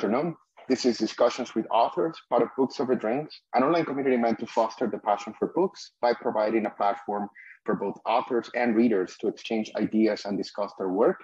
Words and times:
afternoon. 0.00 0.34
This 0.66 0.86
is 0.86 0.96
Discussions 0.96 1.54
with 1.54 1.66
Authors, 1.70 2.16
part 2.30 2.40
of 2.40 2.48
Books 2.56 2.80
Over 2.80 2.94
Drinks, 2.94 3.38
an 3.52 3.62
online 3.62 3.84
community 3.84 4.16
meant 4.16 4.38
to 4.38 4.46
foster 4.46 4.86
the 4.86 4.96
passion 4.96 5.34
for 5.38 5.52
books 5.54 5.90
by 6.00 6.14
providing 6.14 6.64
a 6.64 6.70
platform 6.70 7.28
for 7.66 7.74
both 7.74 7.96
authors 8.06 8.48
and 8.54 8.74
readers 8.74 9.18
to 9.20 9.28
exchange 9.28 9.70
ideas 9.76 10.24
and 10.24 10.38
discuss 10.38 10.72
their 10.78 10.88
work. 10.88 11.18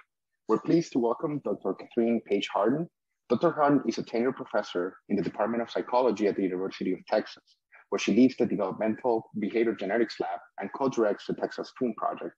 We're 0.47 0.59
pleased 0.59 0.91
to 0.91 0.99
welcome 0.99 1.41
Dr. 1.43 1.73
Kathryn 1.73 2.23
Paige 2.25 2.47
Harden. 2.53 2.87
Dr. 3.29 3.49
Harden 3.49 3.81
is 3.87 3.97
a 3.97 4.03
tenured 4.03 4.35
professor 4.35 4.95
in 5.09 5.15
the 5.15 5.23
Department 5.23 5.63
of 5.63 5.71
Psychology 5.71 6.27
at 6.27 6.35
the 6.35 6.43
University 6.43 6.93
of 6.93 6.99
Texas, 7.07 7.55
where 7.89 7.97
she 7.97 8.13
leads 8.13 8.37
the 8.37 8.45
Developmental 8.45 9.27
Behavior 9.39 9.73
Genetics 9.73 10.19
Lab 10.19 10.39
and 10.59 10.69
co-directs 10.77 11.25
the 11.25 11.33
Texas 11.33 11.73
Twin 11.79 11.95
Project. 11.95 12.35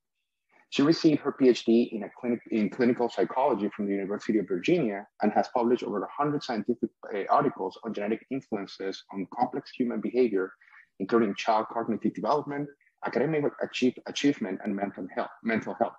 She 0.72 0.84
received 0.84 1.22
her 1.22 1.32
PhD 1.32 1.92
in, 1.92 2.08
clinic, 2.20 2.42
in 2.52 2.70
clinical 2.70 3.10
psychology 3.10 3.70
from 3.76 3.88
the 3.88 3.94
University 3.94 4.38
of 4.38 4.48
Virginia 4.48 5.08
and 5.24 5.32
has 5.32 5.48
published 5.48 5.84
over 5.84 6.00
100 6.00 6.44
scientific 6.44 6.90
uh, 7.14 7.24
articles 7.30 7.80
on 7.84 7.94
genetic 7.94 8.26
influences 8.30 9.04
on 9.12 9.26
complex 9.34 9.72
human 9.72 10.00
behavior, 10.00 10.52
including 11.00 11.34
child 11.34 11.66
cognitive 11.74 12.14
development, 12.14 12.70
academic 13.04 13.52
achieve, 13.64 13.96
achievement, 14.06 14.60
and 14.64 14.76
mental 14.76 15.08
health. 15.16 15.32
Mental 15.44 15.74
health. 15.74 15.96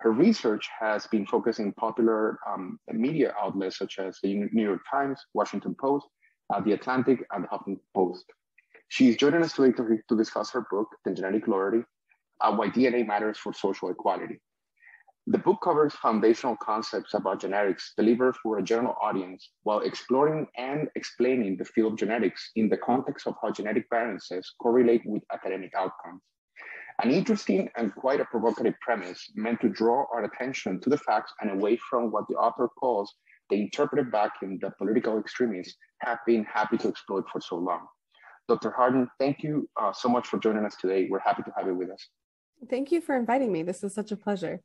Her 0.00 0.12
research 0.12 0.68
has 0.78 1.08
been 1.08 1.26
focused 1.26 1.58
in 1.58 1.72
popular 1.72 2.38
um, 2.48 2.78
media 2.92 3.34
outlets 3.40 3.78
such 3.78 3.98
as 3.98 4.18
the 4.22 4.48
New 4.52 4.62
York 4.62 4.82
Times, 4.88 5.20
Washington 5.34 5.74
Post, 5.74 6.06
uh, 6.54 6.60
The 6.60 6.72
Atlantic, 6.72 7.26
and 7.32 7.42
the 7.42 7.48
Huffington 7.48 7.80
Post. 7.96 8.26
She's 8.90 9.16
joining 9.16 9.42
us 9.42 9.54
today 9.54 9.72
to, 9.72 9.98
to 10.08 10.16
discuss 10.16 10.52
her 10.52 10.64
book, 10.70 10.86
The 11.04 11.14
Genetic 11.14 11.48
Lottery, 11.48 11.84
uh, 12.40 12.54
Why 12.54 12.68
DNA 12.68 13.06
Matters 13.06 13.38
for 13.38 13.52
Social 13.52 13.90
Equality. 13.90 14.40
The 15.26 15.38
book 15.38 15.58
covers 15.62 15.94
foundational 15.94 16.56
concepts 16.56 17.12
about 17.12 17.40
genetics 17.40 17.92
delivered 17.98 18.34
for 18.36 18.58
a 18.58 18.62
general 18.62 18.96
audience 19.02 19.50
while 19.62 19.80
exploring 19.80 20.46
and 20.56 20.88
explaining 20.94 21.58
the 21.58 21.66
field 21.66 21.92
of 21.92 21.98
genetics 21.98 22.50
in 22.56 22.70
the 22.70 22.78
context 22.78 23.26
of 23.26 23.34
how 23.42 23.50
genetic 23.50 23.84
variances 23.90 24.54
correlate 24.58 25.02
with 25.04 25.22
academic 25.30 25.74
outcomes. 25.76 26.22
An 27.02 27.10
interesting 27.10 27.68
and 27.76 27.94
quite 27.94 28.20
a 28.20 28.24
provocative 28.24 28.74
premise 28.80 29.30
meant 29.34 29.60
to 29.60 29.68
draw 29.68 30.06
our 30.12 30.24
attention 30.24 30.80
to 30.80 30.88
the 30.88 30.96
facts 30.96 31.32
and 31.40 31.50
away 31.50 31.76
from 31.90 32.10
what 32.10 32.24
the 32.28 32.34
author 32.34 32.68
calls 32.80 33.14
the 33.50 33.60
interpretive 33.60 34.10
vacuum 34.10 34.58
that 34.62 34.78
political 34.78 35.18
extremists 35.18 35.76
have 36.00 36.18
been 36.26 36.44
happy 36.44 36.78
to 36.78 36.88
exploit 36.88 37.24
for 37.30 37.40
so 37.40 37.56
long. 37.56 37.86
Dr. 38.48 38.70
Harden, 38.70 39.08
thank 39.18 39.42
you 39.42 39.68
uh, 39.78 39.92
so 39.92 40.08
much 40.08 40.26
for 40.26 40.38
joining 40.38 40.64
us 40.64 40.76
today. 40.80 41.06
We're 41.10 41.18
happy 41.18 41.42
to 41.42 41.52
have 41.54 41.66
you 41.66 41.74
with 41.74 41.90
us. 41.90 42.08
Thank 42.68 42.92
you 42.92 43.00
for 43.00 43.16
inviting 43.16 43.52
me. 43.52 43.62
This 43.62 43.84
is 43.84 43.94
such 43.94 44.12
a 44.12 44.16
pleasure. 44.16 44.60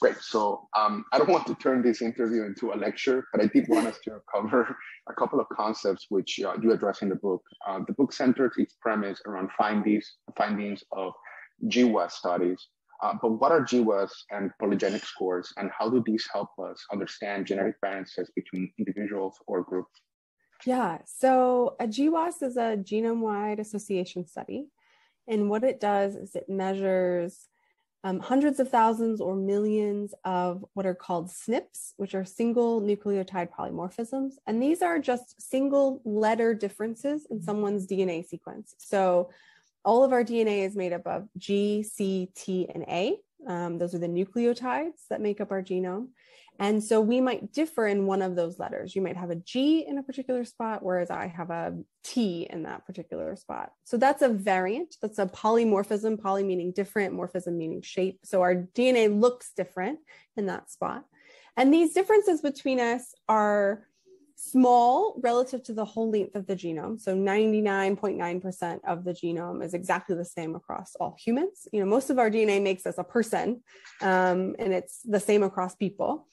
Great. 0.00 0.16
So 0.20 0.68
um, 0.76 1.04
I 1.12 1.18
don't 1.18 1.28
want 1.28 1.46
to 1.48 1.54
turn 1.56 1.82
this 1.82 2.00
interview 2.00 2.44
into 2.44 2.72
a 2.72 2.76
lecture, 2.76 3.26
but 3.32 3.42
I 3.42 3.46
did 3.46 3.68
want 3.68 3.86
us 3.86 3.98
to 4.04 4.20
cover 4.34 4.76
a 5.08 5.14
couple 5.14 5.40
of 5.40 5.46
concepts 5.52 6.06
which 6.08 6.40
uh, 6.40 6.54
you 6.62 6.72
address 6.72 7.02
in 7.02 7.08
the 7.08 7.16
book. 7.16 7.42
Uh, 7.66 7.80
the 7.86 7.92
book 7.94 8.12
centers 8.12 8.52
its 8.56 8.76
premise 8.80 9.20
around 9.26 9.50
findings, 9.58 10.16
findings 10.36 10.82
of 10.92 11.12
GWAS 11.66 12.12
studies. 12.12 12.68
Uh, 13.02 13.14
but 13.20 13.32
what 13.32 13.50
are 13.50 13.62
GWAS 13.62 14.10
and 14.30 14.50
polygenic 14.60 15.04
scores, 15.04 15.52
and 15.56 15.70
how 15.76 15.88
do 15.88 16.02
these 16.04 16.26
help 16.32 16.50
us 16.62 16.84
understand 16.92 17.46
genetic 17.46 17.76
variances 17.82 18.30
between 18.36 18.70
individuals 18.78 19.36
or 19.46 19.62
groups? 19.62 20.02
Yeah, 20.66 20.98
so 21.06 21.76
a 21.80 21.86
GWAS 21.86 22.42
is 22.42 22.58
a 22.58 22.76
genome 22.76 23.20
wide 23.20 23.58
association 23.58 24.26
study. 24.26 24.66
And 25.30 25.48
what 25.48 25.64
it 25.64 25.80
does 25.80 26.16
is 26.16 26.34
it 26.34 26.48
measures 26.48 27.48
um, 28.02 28.18
hundreds 28.18 28.58
of 28.60 28.70
thousands 28.70 29.20
or 29.20 29.36
millions 29.36 30.12
of 30.24 30.64
what 30.74 30.86
are 30.86 30.94
called 30.94 31.28
SNPs, 31.28 31.92
which 31.96 32.14
are 32.14 32.24
single 32.24 32.80
nucleotide 32.80 33.50
polymorphisms. 33.50 34.32
And 34.46 34.62
these 34.62 34.82
are 34.82 34.98
just 34.98 35.40
single 35.40 36.00
letter 36.04 36.52
differences 36.52 37.26
in 37.30 37.40
someone's 37.42 37.86
DNA 37.86 38.26
sequence. 38.26 38.74
So 38.78 39.30
all 39.84 40.02
of 40.02 40.12
our 40.12 40.24
DNA 40.24 40.66
is 40.66 40.74
made 40.74 40.92
up 40.92 41.06
of 41.06 41.28
G, 41.38 41.82
C, 41.82 42.30
T, 42.34 42.68
and 42.74 42.84
A. 42.84 43.18
Um, 43.46 43.78
those 43.78 43.94
are 43.94 43.98
the 43.98 44.06
nucleotides 44.08 45.06
that 45.10 45.20
make 45.20 45.40
up 45.40 45.50
our 45.50 45.62
genome. 45.62 46.08
And 46.60 46.84
so 46.84 47.00
we 47.00 47.22
might 47.22 47.54
differ 47.54 47.86
in 47.86 48.06
one 48.06 48.20
of 48.20 48.36
those 48.36 48.58
letters. 48.58 48.94
You 48.94 49.00
might 49.00 49.16
have 49.16 49.30
a 49.30 49.36
G 49.36 49.86
in 49.88 49.96
a 49.96 50.02
particular 50.02 50.44
spot, 50.44 50.82
whereas 50.82 51.10
I 51.10 51.26
have 51.26 51.48
a 51.48 51.74
T 52.04 52.46
in 52.50 52.64
that 52.64 52.86
particular 52.86 53.34
spot. 53.34 53.72
So 53.84 53.96
that's 53.96 54.20
a 54.20 54.28
variant. 54.28 54.96
That's 55.00 55.18
a 55.18 55.24
polymorphism, 55.24 56.20
poly 56.20 56.44
meaning 56.44 56.72
different, 56.72 57.14
morphism 57.14 57.54
meaning 57.54 57.80
shape. 57.80 58.20
So 58.24 58.42
our 58.42 58.54
DNA 58.54 59.18
looks 59.18 59.52
different 59.56 60.00
in 60.36 60.46
that 60.46 60.70
spot. 60.70 61.06
And 61.56 61.72
these 61.72 61.94
differences 61.94 62.42
between 62.42 62.78
us 62.78 63.14
are 63.26 63.86
small 64.36 65.18
relative 65.22 65.62
to 65.62 65.72
the 65.72 65.84
whole 65.84 66.10
length 66.10 66.34
of 66.34 66.46
the 66.46 66.56
genome. 66.56 67.00
So 67.00 67.16
99.9% 67.16 68.80
of 68.86 69.04
the 69.04 69.12
genome 69.12 69.64
is 69.64 69.72
exactly 69.72 70.14
the 70.14 70.24
same 70.26 70.54
across 70.54 70.94
all 71.00 71.16
humans. 71.18 71.66
You 71.72 71.80
know, 71.80 71.86
most 71.86 72.10
of 72.10 72.18
our 72.18 72.30
DNA 72.30 72.62
makes 72.62 72.84
us 72.84 72.96
a 72.98 73.04
person, 73.04 73.62
um, 74.02 74.56
and 74.58 74.74
it's 74.74 75.00
the 75.04 75.20
same 75.20 75.42
across 75.42 75.74
people. 75.74 76.26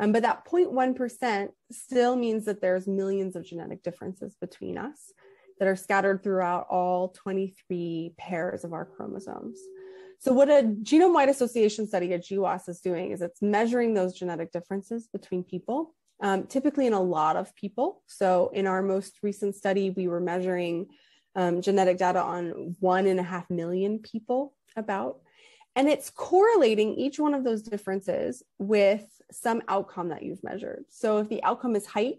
Um, 0.00 0.12
but 0.12 0.22
that 0.22 0.46
0.1% 0.46 1.50
still 1.70 2.16
means 2.16 2.46
that 2.46 2.62
there's 2.62 2.88
millions 2.88 3.36
of 3.36 3.44
genetic 3.44 3.82
differences 3.82 4.34
between 4.40 4.78
us 4.78 5.12
that 5.58 5.68
are 5.68 5.76
scattered 5.76 6.22
throughout 6.22 6.66
all 6.70 7.10
23 7.10 8.14
pairs 8.16 8.64
of 8.64 8.72
our 8.72 8.86
chromosomes. 8.86 9.60
So, 10.18 10.32
what 10.32 10.48
a 10.48 10.62
genome 10.82 11.12
wide 11.12 11.28
association 11.28 11.86
study 11.86 12.14
at 12.14 12.24
GWAS 12.24 12.68
is 12.68 12.80
doing 12.80 13.10
is 13.10 13.20
it's 13.20 13.42
measuring 13.42 13.92
those 13.92 14.18
genetic 14.18 14.52
differences 14.52 15.06
between 15.06 15.44
people, 15.44 15.94
um, 16.22 16.46
typically 16.46 16.86
in 16.86 16.92
a 16.94 17.00
lot 17.00 17.36
of 17.36 17.54
people. 17.54 18.02
So, 18.06 18.50
in 18.54 18.66
our 18.66 18.82
most 18.82 19.18
recent 19.22 19.54
study, 19.54 19.90
we 19.90 20.08
were 20.08 20.20
measuring 20.20 20.86
um, 21.36 21.60
genetic 21.60 21.98
data 21.98 22.22
on 22.22 22.74
one 22.80 23.06
and 23.06 23.20
a 23.20 23.22
half 23.22 23.48
million 23.50 23.98
people 23.98 24.54
about. 24.76 25.18
And 25.76 25.88
it's 25.88 26.10
correlating 26.10 26.94
each 26.94 27.18
one 27.18 27.34
of 27.34 27.44
those 27.44 27.62
differences 27.62 28.42
with 28.58 29.06
some 29.32 29.62
outcome 29.68 30.08
that 30.08 30.22
you've 30.22 30.42
measured. 30.42 30.84
So 30.88 31.18
if 31.18 31.28
the 31.28 31.42
outcome 31.42 31.76
is 31.76 31.86
height, 31.86 32.16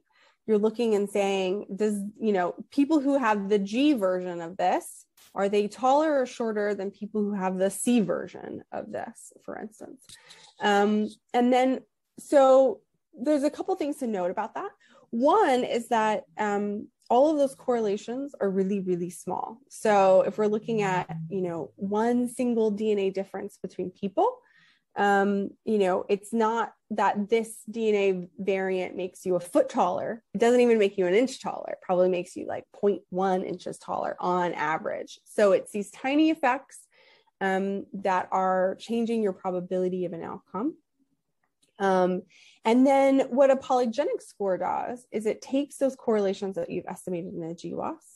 you're 0.48 0.58
looking 0.58 0.96
and 0.96 1.10
saying, 1.10 1.68
does, 1.76 2.00
you 2.20 2.34
know, 2.34 2.56
people 2.72 3.00
who 3.00 3.18
have 3.18 3.50
the 3.50 3.60
G 3.60 3.94
version 3.94 4.42
of 4.42 4.58
this, 4.58 5.06
are 5.34 5.48
they 5.48 5.68
taller 5.68 6.22
or 6.22 6.26
shorter 6.26 6.74
than 6.74 6.92
people 6.92 7.22
who 7.22 7.34
have 7.34 7.58
the 7.58 7.70
C 7.70 8.02
version 8.02 8.64
of 8.72 8.92
this, 8.92 9.32
for 9.44 9.58
instance? 9.58 10.04
Um, 10.60 11.10
and 11.34 11.54
then, 11.54 11.82
so 12.20 12.82
there's 13.14 13.44
a 13.44 13.50
couple 13.50 13.76
things 13.76 13.98
to 13.98 14.08
note 14.08 14.32
about 14.32 14.56
that. 14.56 14.72
One 15.12 15.64
is 15.64 15.90
that 15.90 16.24
um, 16.38 16.88
all 17.10 17.30
of 17.30 17.38
those 17.38 17.56
correlations 17.56 18.34
are 18.40 18.50
really, 18.50 18.80
really 18.80 19.10
small. 19.10 19.60
So 19.70 20.22
if 20.22 20.38
we're 20.38 20.48
looking 20.48 20.82
at, 20.82 21.14
you 21.30 21.42
know, 21.42 21.72
one 21.76 22.28
single 22.30 22.72
DNA 22.72 23.14
difference 23.14 23.58
between 23.62 23.92
people, 23.92 24.38
um, 24.96 25.50
you 25.64 25.78
know, 25.78 26.06
it's 26.10 26.34
not 26.34 26.74
that 26.92 27.30
this 27.30 27.60
DNA 27.72 28.28
variant 28.38 28.96
makes 28.96 29.26
you 29.26 29.36
a 29.36 29.40
foot 29.40 29.70
taller. 29.70 30.22
It 30.34 30.40
doesn't 30.40 30.60
even 30.60 30.78
make 30.78 30.98
you 30.98 31.08
an 31.08 31.14
inch 31.14 31.42
taller. 31.42 31.72
It 31.72 31.82
probably 31.82 32.10
makes 32.10 32.36
you 32.36 32.46
like 32.46 32.66
0.1 32.76 33.46
inches 33.46 33.78
taller 33.78 34.18
on 34.20 34.54
average. 34.54 35.20
So 35.24 35.54
it's 35.54 35.72
these 35.72 35.92
tiny 35.92 36.30
effects 36.30 36.88
um, 37.40 37.86
that 37.94 38.28
are 38.32 38.76
changing 38.80 39.24
your 39.24 39.34
probability 39.34 40.06
of 40.06 40.14
an 40.14 40.24
outcome. 40.24 40.76
Um, 41.80 42.24
and 42.64 42.86
then 42.86 43.22
what 43.30 43.50
a 43.50 43.56
polygenic 43.56 44.22
score 44.22 44.58
does 44.58 45.08
is 45.12 45.26
it 45.26 45.42
takes 45.42 45.78
those 45.78 45.96
correlations 45.96 46.56
that 46.56 46.70
you've 46.70 46.86
estimated 46.86 47.34
in 47.34 47.44
a 47.44 47.56
GWAS 47.56 48.11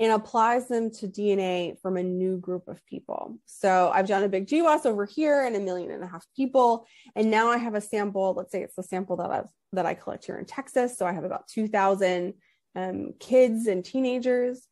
and 0.00 0.12
applies 0.12 0.68
them 0.68 0.90
to 0.90 1.08
DNA 1.08 1.80
from 1.80 1.96
a 1.96 2.02
new 2.02 2.38
group 2.38 2.68
of 2.68 2.84
people. 2.86 3.38
So 3.46 3.90
I've 3.92 4.06
done 4.06 4.22
a 4.22 4.28
big 4.28 4.46
GWAS 4.46 4.86
over 4.86 5.04
here 5.04 5.44
and 5.44 5.56
a 5.56 5.60
million 5.60 5.90
and 5.90 6.04
a 6.04 6.06
half 6.06 6.24
people. 6.36 6.86
And 7.16 7.30
now 7.30 7.48
I 7.48 7.56
have 7.56 7.74
a 7.74 7.80
sample, 7.80 8.34
let's 8.36 8.52
say 8.52 8.62
it's 8.62 8.76
the 8.76 8.82
sample 8.82 9.16
that 9.16 9.30
I've 9.30 9.48
that 9.72 9.86
I 9.86 9.94
collect 9.94 10.24
here 10.24 10.38
in 10.38 10.46
Texas. 10.46 10.96
So 10.96 11.06
I 11.06 11.12
have 11.12 11.24
about 11.24 11.46
2,000 11.48 12.32
um, 12.74 13.12
kids 13.20 13.66
and 13.66 13.84
teenagers. 13.84 14.66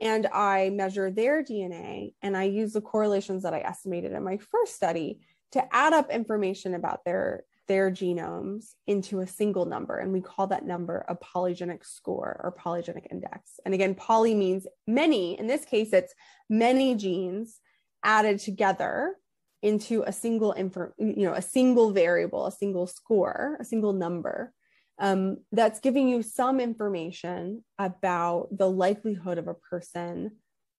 And 0.00 0.26
I 0.26 0.70
measure 0.70 1.10
their 1.10 1.44
DNA 1.44 2.14
and 2.22 2.36
I 2.36 2.44
use 2.44 2.72
the 2.72 2.80
correlations 2.80 3.44
that 3.44 3.54
I 3.54 3.60
estimated 3.60 4.12
in 4.12 4.24
my 4.24 4.36
first 4.36 4.74
study 4.74 5.20
to 5.52 5.74
add 5.74 5.92
up 5.92 6.10
information 6.10 6.74
about 6.74 7.04
their 7.04 7.44
their 7.72 7.90
genomes 7.90 8.74
into 8.86 9.20
a 9.20 9.26
single 9.26 9.64
number. 9.64 9.96
And 9.96 10.12
we 10.12 10.20
call 10.20 10.48
that 10.48 10.66
number 10.66 11.06
a 11.08 11.16
polygenic 11.16 11.86
score 11.86 12.38
or 12.44 12.54
polygenic 12.54 13.06
index. 13.10 13.58
And 13.64 13.72
again, 13.72 13.94
poly 13.94 14.34
means 14.34 14.66
many. 14.86 15.38
In 15.38 15.46
this 15.46 15.64
case, 15.64 15.90
it's 15.94 16.12
many 16.50 16.94
genes 16.94 17.60
added 18.04 18.40
together 18.40 19.16
into 19.62 20.02
a 20.02 20.12
single 20.12 20.52
info, 20.52 20.92
you 20.98 21.24
know, 21.26 21.32
a 21.32 21.40
single 21.40 21.92
variable, 21.92 22.44
a 22.46 22.52
single 22.52 22.86
score, 22.86 23.56
a 23.58 23.64
single 23.64 23.94
number. 23.94 24.52
Um, 24.98 25.38
that's 25.50 25.80
giving 25.80 26.10
you 26.10 26.22
some 26.22 26.60
information 26.60 27.64
about 27.78 28.48
the 28.52 28.68
likelihood 28.68 29.38
of 29.38 29.48
a 29.48 29.54
person 29.54 30.32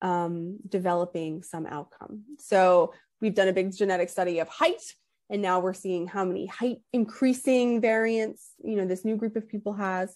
um, 0.03 0.59
developing 0.69 1.41
some 1.41 1.65
outcome. 1.65 2.25
So 2.37 2.93
we've 3.19 3.33
done 3.33 3.47
a 3.47 3.53
big 3.53 3.75
genetic 3.75 4.09
study 4.09 4.37
of 4.37 4.47
height 4.47 4.83
and 5.29 5.41
now 5.41 5.59
we're 5.59 5.73
seeing 5.73 6.07
how 6.07 6.25
many 6.25 6.45
height 6.45 6.77
increasing 6.91 7.81
variants 7.81 8.51
you 8.63 8.75
know 8.75 8.85
this 8.85 9.05
new 9.05 9.15
group 9.15 9.35
of 9.35 9.47
people 9.47 9.73
has. 9.73 10.15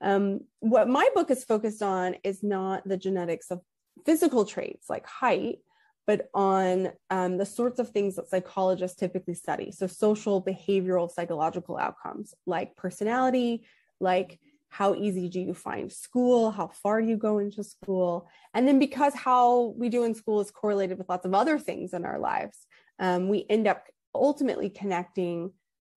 Um, 0.00 0.40
what 0.58 0.88
my 0.88 1.08
book 1.14 1.30
is 1.30 1.44
focused 1.44 1.80
on 1.80 2.16
is 2.24 2.42
not 2.42 2.82
the 2.86 2.96
genetics 2.96 3.50
of 3.50 3.60
physical 4.04 4.44
traits 4.44 4.90
like 4.90 5.06
height 5.06 5.58
but 6.06 6.28
on 6.34 6.90
um, 7.10 7.38
the 7.38 7.46
sorts 7.46 7.78
of 7.78 7.90
things 7.90 8.16
that 8.16 8.28
psychologists 8.28 8.96
typically 8.96 9.34
study. 9.34 9.70
So 9.70 9.86
social 9.86 10.42
behavioral 10.42 11.08
psychological 11.08 11.78
outcomes 11.78 12.34
like 12.46 12.74
personality 12.76 13.64
like 14.00 14.38
how 14.68 14.94
easy 14.94 15.28
do 15.28 15.38
you 15.38 15.54
find 15.54 15.92
school 15.92 16.50
how 16.50 16.66
far 16.66 17.00
do 17.00 17.06
you 17.06 17.16
go 17.16 17.38
into 17.38 17.62
school 17.62 18.28
and 18.54 18.66
then 18.66 18.78
because 18.78 19.14
how 19.14 19.74
we 19.76 19.88
do 19.88 20.02
in 20.04 20.14
school 20.14 20.40
is 20.40 20.50
correlated 20.50 20.98
with 20.98 21.08
lots 21.08 21.26
of 21.26 21.34
other 21.34 21.58
things 21.58 21.92
in 21.92 22.04
our 22.04 22.18
lives 22.18 22.66
um, 22.98 23.28
we 23.28 23.46
end 23.48 23.66
up 23.66 23.86
ultimately 24.14 24.70
connecting 24.70 25.52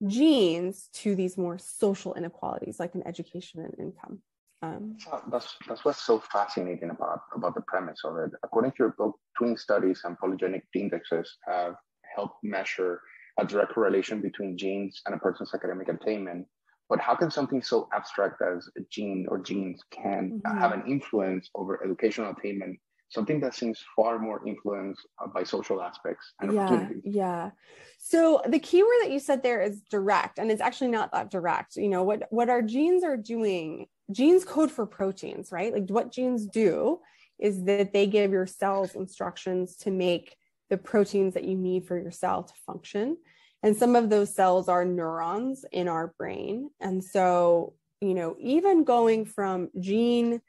genes 0.06 0.89
to 0.94 1.15
these 1.15 1.38
more 1.38 1.57
social 1.57 2.13
inequalities 2.15 2.79
like 2.79 2.95
in 2.95 3.06
education 3.07 3.62
and 3.62 3.73
income. 3.79 4.21
Um, 4.62 4.97
that's 5.29 5.56
that's 5.67 5.85
what's 5.85 6.01
so 6.01 6.19
fascinating 6.19 6.89
about 6.89 7.21
about 7.35 7.56
the 7.56 7.62
premise 7.62 8.01
of 8.03 8.17
it. 8.17 8.31
According 8.44 8.71
to 8.71 8.77
your 8.79 8.95
book 8.97 9.15
twin 9.38 9.57
studies 9.57 10.01
and 10.03 10.17
polygenic 10.17 10.62
indexes 10.73 11.38
have 11.47 11.75
helped 12.15 12.44
measure 12.44 13.01
a 13.38 13.45
direct 13.45 13.73
correlation 13.73 14.21
between 14.21 14.57
genes 14.57 15.01
and 15.06 15.13
a 15.13 15.18
person's 15.18 15.53
academic 15.53 15.89
attainment. 15.89 16.47
But 16.88 17.00
how 17.00 17.15
can 17.15 17.31
something 17.31 17.61
so 17.61 17.89
abstract 17.94 18.41
as 18.41 18.69
a 18.77 18.81
gene 18.91 19.25
or 19.29 19.39
genes 19.39 19.81
can 19.91 20.39
mm-hmm. 20.45 20.57
have 20.57 20.71
an 20.71 20.83
influence 20.88 21.50
over 21.56 21.83
educational 21.83 22.31
attainment 22.31 22.79
something 23.10 23.40
that 23.40 23.56
seems 23.56 23.84
far 23.96 24.19
more 24.19 24.46
influenced 24.48 25.02
uh, 25.22 25.28
by 25.28 25.44
social 25.44 25.81
aspects 25.81 26.34
and 26.42 26.54
yeah. 26.54 26.90
Yeah. 27.04 27.52
So 28.00 28.42
the 28.48 28.60
key 28.60 28.84
word 28.84 29.00
that 29.04 29.12
you 29.12 29.19
said 29.19 29.42
there 29.42 29.62
is 29.62 29.81
direct, 29.90 30.38
and 30.40 30.52
it's 30.52 30.62
actually 30.62 30.92
not 30.92 31.12
that 31.12 31.31
direct. 31.31 31.75
You 31.75 31.90
know 31.90 32.04
what 32.04 32.24
what 32.30 32.50
our 32.50 32.62
genes 32.62 33.04
are 33.04 33.18
doing. 33.18 33.88
Genes 34.12 34.46
code 34.46 34.72
for 34.72 34.86
proteins, 34.86 35.52
right? 35.52 35.74
Like 35.74 35.90
what 35.90 36.12
genes 36.12 36.46
do 36.46 37.00
is 37.40 37.63
that 37.66 37.92
they 37.94 38.07
give 38.07 38.31
your 38.31 38.48
cells 38.48 38.96
instructions 38.96 39.75
to 39.78 39.92
make 39.92 40.36
the 40.69 40.78
proteins 40.78 41.34
that 41.34 41.44
you 41.44 41.57
need 41.57 41.86
for 41.86 42.00
your 42.00 42.12
cell 42.12 42.44
to 42.44 42.54
function. 42.66 43.18
And 43.63 43.75
some 43.75 43.96
of 43.96 44.10
those 44.10 44.34
cells 44.34 44.69
are 44.69 44.86
neurons 44.86 45.66
in 45.72 45.88
our 45.88 46.13
brain. 46.19 46.69
And 46.80 47.04
so, 47.04 47.74
you 48.00 48.13
know, 48.13 48.36
even 48.40 48.84
going 48.84 49.25
from 49.25 49.69
gene 49.80 50.42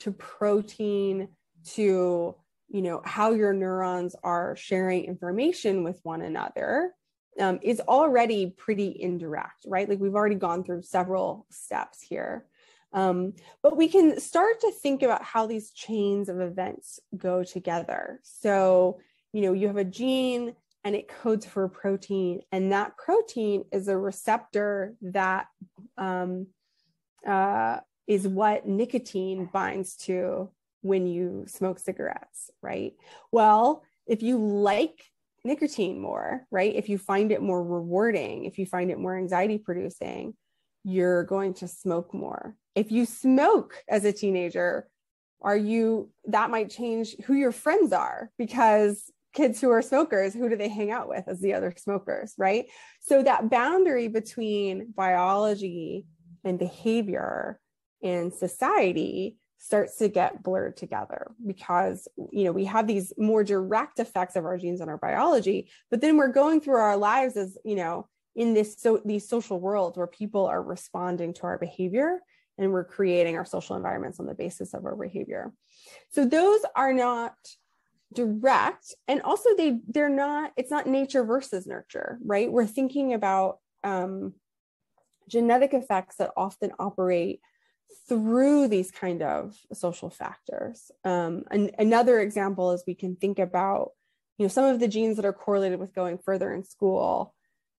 to 0.00 0.12
protein 0.12 1.28
to, 1.74 2.34
you 2.68 2.82
know, 2.82 3.02
how 3.04 3.32
your 3.32 3.52
neurons 3.52 4.14
are 4.22 4.56
sharing 4.56 5.04
information 5.04 5.84
with 5.84 6.00
one 6.02 6.22
another 6.22 6.92
um, 7.40 7.58
is 7.62 7.80
already 7.80 8.54
pretty 8.56 8.96
indirect, 9.00 9.64
right? 9.66 9.88
Like 9.88 10.00
we've 10.00 10.14
already 10.14 10.34
gone 10.34 10.64
through 10.64 10.82
several 10.82 11.46
steps 11.50 12.00
here. 12.00 12.46
Um, 12.92 13.32
but 13.62 13.76
we 13.76 13.88
can 13.88 14.20
start 14.20 14.60
to 14.60 14.70
think 14.70 15.02
about 15.02 15.24
how 15.24 15.46
these 15.46 15.70
chains 15.70 16.28
of 16.28 16.40
events 16.40 17.00
go 17.16 17.42
together. 17.42 18.20
So, 18.22 19.00
you 19.32 19.40
know, 19.40 19.54
you 19.54 19.66
have 19.66 19.78
a 19.78 19.84
gene 19.84 20.54
and 20.84 20.94
it 20.94 21.08
codes 21.08 21.46
for 21.46 21.64
a 21.64 21.70
protein. 21.70 22.42
And 22.50 22.72
that 22.72 22.96
protein 22.98 23.64
is 23.72 23.88
a 23.88 23.96
receptor 23.96 24.94
that 25.00 25.46
um, 25.96 26.48
uh, 27.26 27.78
is 28.06 28.26
what 28.28 28.66
nicotine 28.66 29.48
binds 29.50 29.96
to 29.96 30.50
when 30.82 31.06
you 31.06 31.44
smoke 31.48 31.78
cigarettes, 31.78 32.50
right? 32.60 32.92
Well, 33.30 33.82
if 34.06 34.22
you 34.22 34.36
like 34.38 35.02
nicotine 35.44 36.00
more, 36.00 36.46
right? 36.50 36.74
If 36.74 36.88
you 36.88 36.98
find 36.98 37.32
it 37.32 37.42
more 37.42 37.62
rewarding, 37.62 38.44
if 38.44 38.58
you 38.58 38.66
find 38.66 38.90
it 38.90 38.98
more 38.98 39.16
anxiety 39.16 39.58
producing, 39.58 40.34
you're 40.84 41.24
going 41.24 41.54
to 41.54 41.68
smoke 41.68 42.12
more. 42.12 42.56
If 42.74 42.92
you 42.92 43.06
smoke 43.06 43.82
as 43.88 44.04
a 44.04 44.12
teenager, 44.12 44.88
are 45.40 45.56
you 45.56 46.10
that 46.26 46.50
might 46.50 46.70
change 46.70 47.16
who 47.24 47.34
your 47.34 47.52
friends 47.52 47.92
are 47.92 48.30
because 48.38 49.10
kids 49.32 49.60
who 49.60 49.70
are 49.70 49.82
smokers, 49.82 50.34
who 50.34 50.48
do 50.48 50.56
they 50.56 50.68
hang 50.68 50.90
out 50.90 51.08
with 51.08 51.24
as 51.26 51.40
the 51.40 51.54
other 51.54 51.72
smokers, 51.76 52.34
right? 52.36 52.66
So 53.00 53.22
that 53.22 53.50
boundary 53.50 54.08
between 54.08 54.92
biology 54.94 56.06
and 56.44 56.58
behavior 56.58 57.58
and 58.02 58.32
society 58.32 59.36
starts 59.62 59.96
to 59.96 60.08
get 60.08 60.42
blurred 60.42 60.76
together 60.76 61.30
because 61.46 62.08
you 62.32 62.42
know 62.44 62.50
we 62.52 62.64
have 62.64 62.88
these 62.88 63.12
more 63.16 63.44
direct 63.44 64.00
effects 64.00 64.34
of 64.34 64.44
our 64.44 64.58
genes 64.58 64.80
on 64.80 64.88
our 64.88 64.98
biology 64.98 65.70
but 65.88 66.00
then 66.00 66.16
we're 66.16 66.26
going 66.26 66.60
through 66.60 66.74
our 66.74 66.96
lives 66.96 67.36
as 67.36 67.56
you 67.64 67.76
know 67.76 68.08
in 68.34 68.54
this 68.54 68.76
so 68.78 69.00
these 69.04 69.28
social 69.28 69.60
worlds 69.60 69.96
where 69.96 70.06
people 70.06 70.46
are 70.46 70.62
responding 70.62 71.32
to 71.32 71.44
our 71.44 71.58
behavior 71.58 72.20
and 72.58 72.72
we're 72.72 72.84
creating 72.84 73.36
our 73.36 73.44
social 73.44 73.76
environments 73.76 74.20
on 74.20 74.26
the 74.26 74.34
basis 74.34 74.74
of 74.74 74.84
our 74.84 74.96
behavior. 74.96 75.52
So 76.10 76.24
those 76.24 76.60
are 76.76 76.92
not 76.92 77.34
direct 78.12 78.94
and 79.08 79.22
also 79.22 79.56
they 79.56 79.80
they're 79.88 80.10
not 80.10 80.52
it's 80.58 80.70
not 80.70 80.86
nature 80.86 81.24
versus 81.24 81.66
nurture 81.66 82.18
right? 82.24 82.52
We're 82.52 82.66
thinking 82.66 83.14
about 83.14 83.58
um, 83.84 84.34
genetic 85.28 85.72
effects 85.72 86.16
that 86.16 86.30
often 86.36 86.72
operate 86.78 87.40
through 88.08 88.68
these 88.68 88.90
kind 88.90 89.22
of 89.22 89.56
social 89.72 90.10
factors 90.10 90.90
um, 91.04 91.44
and 91.50 91.70
another 91.78 92.20
example 92.20 92.72
is 92.72 92.84
we 92.86 92.94
can 92.94 93.16
think 93.16 93.38
about 93.38 93.90
you 94.38 94.44
know 94.44 94.48
some 94.48 94.64
of 94.64 94.80
the 94.80 94.88
genes 94.88 95.16
that 95.16 95.24
are 95.24 95.32
correlated 95.32 95.78
with 95.78 95.94
going 95.94 96.18
further 96.18 96.52
in 96.52 96.64
school 96.64 97.34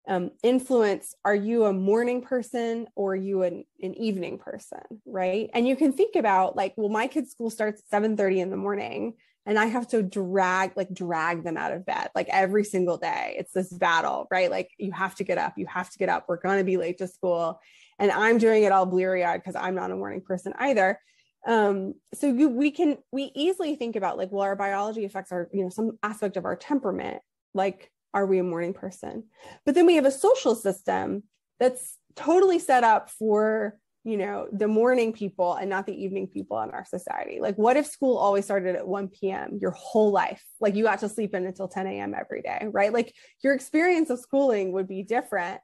um, 0.07 0.31
influence 0.43 1.15
are 1.23 1.35
you 1.35 1.65
a 1.65 1.73
morning 1.73 2.21
person 2.21 2.87
or 2.95 3.15
you 3.15 3.43
an, 3.43 3.63
an 3.81 3.93
evening 3.95 4.37
person 4.37 4.81
right 5.05 5.49
and 5.53 5.67
you 5.67 5.75
can 5.75 5.93
think 5.93 6.15
about 6.15 6.55
like 6.55 6.73
well 6.75 6.89
my 6.89 7.07
kid's 7.07 7.31
school 7.31 7.49
starts 7.49 7.81
at 7.81 7.89
7 7.89 8.17
30 8.17 8.41
in 8.41 8.49
the 8.49 8.57
morning 8.57 9.13
and 9.45 9.59
I 9.59 9.65
have 9.65 9.87
to 9.89 10.01
drag 10.01 10.75
like 10.77 10.93
drag 10.93 11.43
them 11.43 11.57
out 11.57 11.73
of 11.73 11.85
bed 11.85 12.09
like 12.15 12.27
every 12.29 12.63
single 12.63 12.97
day. 12.97 13.35
It's 13.37 13.51
this 13.51 13.71
battle, 13.71 14.27
right? 14.31 14.49
Like 14.49 14.71
you 14.77 14.91
have 14.91 15.15
to 15.15 15.23
get 15.23 15.37
up, 15.37 15.57
you 15.57 15.65
have 15.67 15.89
to 15.89 15.97
get 15.97 16.09
up. 16.09 16.25
We're 16.27 16.37
going 16.37 16.59
to 16.59 16.63
be 16.63 16.77
late 16.77 16.99
to 16.99 17.07
school. 17.07 17.59
And 17.99 18.11
I'm 18.11 18.37
doing 18.37 18.63
it 18.63 18.71
all 18.71 18.85
bleary 18.85 19.23
eyed 19.23 19.41
because 19.41 19.55
I'm 19.55 19.75
not 19.75 19.91
a 19.91 19.95
morning 19.95 20.21
person 20.21 20.53
either. 20.57 20.99
Um, 21.45 21.95
so 22.13 22.27
you, 22.27 22.49
we 22.49 22.71
can 22.71 22.97
we 23.11 23.31
easily 23.35 23.75
think 23.75 23.95
about 23.95 24.17
like, 24.17 24.31
well, 24.31 24.43
our 24.43 24.55
biology 24.55 25.05
affects 25.05 25.31
our, 25.31 25.49
you 25.51 25.63
know, 25.63 25.69
some 25.69 25.97
aspect 26.01 26.37
of 26.37 26.45
our 26.45 26.55
temperament. 26.55 27.21
Like, 27.53 27.91
are 28.13 28.25
we 28.25 28.39
a 28.39 28.43
morning 28.43 28.73
person? 28.73 29.25
But 29.65 29.75
then 29.75 29.85
we 29.85 29.95
have 29.95 30.05
a 30.05 30.11
social 30.11 30.55
system 30.55 31.23
that's 31.59 31.97
totally 32.15 32.59
set 32.59 32.83
up 32.83 33.09
for 33.09 33.77
you 34.03 34.17
know 34.17 34.47
the 34.51 34.67
morning 34.67 35.13
people 35.13 35.53
and 35.53 35.69
not 35.69 35.85
the 35.85 36.03
evening 36.03 36.27
people 36.27 36.61
in 36.61 36.69
our 36.71 36.85
society 36.85 37.39
like 37.39 37.55
what 37.55 37.77
if 37.77 37.85
school 37.85 38.17
always 38.17 38.43
started 38.43 38.75
at 38.75 38.85
1 38.85 39.07
p.m 39.07 39.57
your 39.61 39.71
whole 39.71 40.11
life 40.11 40.43
like 40.59 40.75
you 40.75 40.83
got 40.83 40.99
to 40.99 41.09
sleep 41.09 41.33
in 41.33 41.45
until 41.45 41.67
10 41.67 41.87
a.m 41.87 42.13
every 42.13 42.41
day 42.41 42.67
right 42.71 42.91
like 42.91 43.13
your 43.43 43.53
experience 43.53 44.09
of 44.09 44.19
schooling 44.19 44.73
would 44.73 44.87
be 44.87 45.03
different 45.03 45.61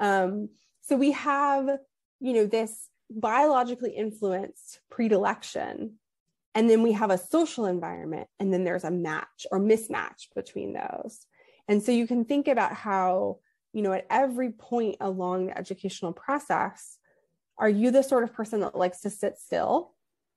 um, 0.00 0.48
so 0.86 0.96
we 0.96 1.12
have 1.12 1.78
you 2.20 2.32
know 2.32 2.46
this 2.46 2.88
biologically 3.10 3.90
influenced 3.92 4.80
predilection 4.90 5.98
and 6.56 6.70
then 6.70 6.82
we 6.82 6.92
have 6.92 7.10
a 7.10 7.18
social 7.18 7.66
environment 7.66 8.28
and 8.40 8.50
then 8.50 8.64
there's 8.64 8.84
a 8.84 8.90
match 8.90 9.46
or 9.52 9.60
mismatch 9.60 10.28
between 10.34 10.72
those. 10.72 11.26
And 11.68 11.82
so 11.82 11.92
you 11.92 12.06
can 12.06 12.24
think 12.24 12.48
about 12.48 12.72
how 12.72 13.40
you 13.74 13.82
know 13.82 13.92
at 13.92 14.06
every 14.08 14.52
point 14.52 14.96
along 15.00 15.48
the 15.48 15.58
educational 15.58 16.14
process 16.14 16.96
are 17.58 17.68
you 17.68 17.90
the 17.90 18.02
sort 18.02 18.24
of 18.24 18.32
person 18.32 18.60
that 18.60 18.74
likes 18.74 19.02
to 19.02 19.10
sit 19.10 19.36
still 19.36 19.92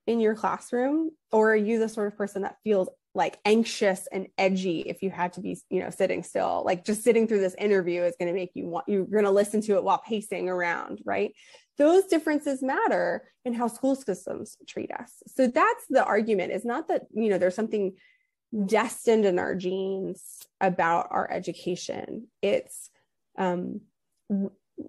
in 0.07 0.19
your 0.19 0.35
classroom 0.35 1.11
or 1.31 1.53
are 1.53 1.55
you 1.55 1.79
the 1.79 1.87
sort 1.87 2.07
of 2.07 2.17
person 2.17 2.41
that 2.41 2.57
feels 2.65 2.89
like 3.15 3.39
anxious 3.43 4.07
and 4.11 4.27
edgy 4.37 4.81
if 4.81 5.01
you 5.01 5.09
had 5.09 5.33
to 5.33 5.41
be 5.41 5.57
you 5.69 5.81
know 5.81 5.89
sitting 5.89 6.23
still. 6.23 6.63
Like 6.65 6.85
just 6.85 7.03
sitting 7.03 7.27
through 7.27 7.39
this 7.39 7.55
interview 7.55 8.03
is 8.03 8.15
going 8.19 8.31
to 8.31 8.39
make 8.39 8.51
you 8.53 8.67
want 8.67 8.85
you're 8.87 9.05
going 9.05 9.23
to 9.23 9.31
listen 9.31 9.61
to 9.61 9.75
it 9.75 9.83
while 9.83 10.01
pacing 10.05 10.49
around 10.49 11.01
right? 11.05 11.33
Those 11.77 12.05
differences 12.05 12.61
matter 12.61 13.23
in 13.45 13.53
how 13.53 13.67
school 13.67 13.95
systems 13.95 14.57
treat 14.67 14.91
us. 14.91 15.11
So 15.27 15.47
that's 15.47 15.85
the 15.89 16.03
argument. 16.03 16.51
Is 16.51 16.65
not 16.65 16.87
that 16.89 17.03
you 17.13 17.29
know 17.29 17.37
there's 17.37 17.55
something 17.55 17.93
destined 18.65 19.25
in 19.25 19.39
our 19.39 19.55
genes 19.55 20.23
about 20.59 21.07
our 21.11 21.29
education. 21.31 22.27
It's 22.41 22.89
um, 23.37 23.81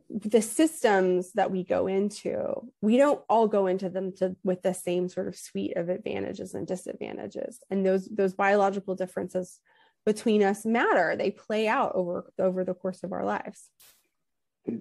the 0.08 0.42
systems 0.42 1.32
that 1.32 1.50
we 1.50 1.64
go 1.64 1.86
into 1.86 2.70
we 2.80 2.96
don't 2.96 3.20
all 3.28 3.48
go 3.48 3.66
into 3.66 3.88
them 3.88 4.12
to, 4.16 4.36
with 4.44 4.62
the 4.62 4.74
same 4.74 5.08
sort 5.08 5.26
of 5.26 5.36
suite 5.36 5.76
of 5.76 5.88
advantages 5.88 6.54
and 6.54 6.66
disadvantages. 6.66 7.60
And 7.70 7.84
those 7.84 8.06
those 8.06 8.34
biological 8.34 8.94
differences 8.94 9.58
between 10.06 10.42
us 10.42 10.64
matter. 10.64 11.16
They 11.16 11.30
play 11.30 11.68
out 11.68 11.92
over 11.94 12.32
over 12.38 12.64
the 12.64 12.74
course 12.74 13.02
of 13.02 13.12
our 13.12 13.24
lives. 13.24 13.68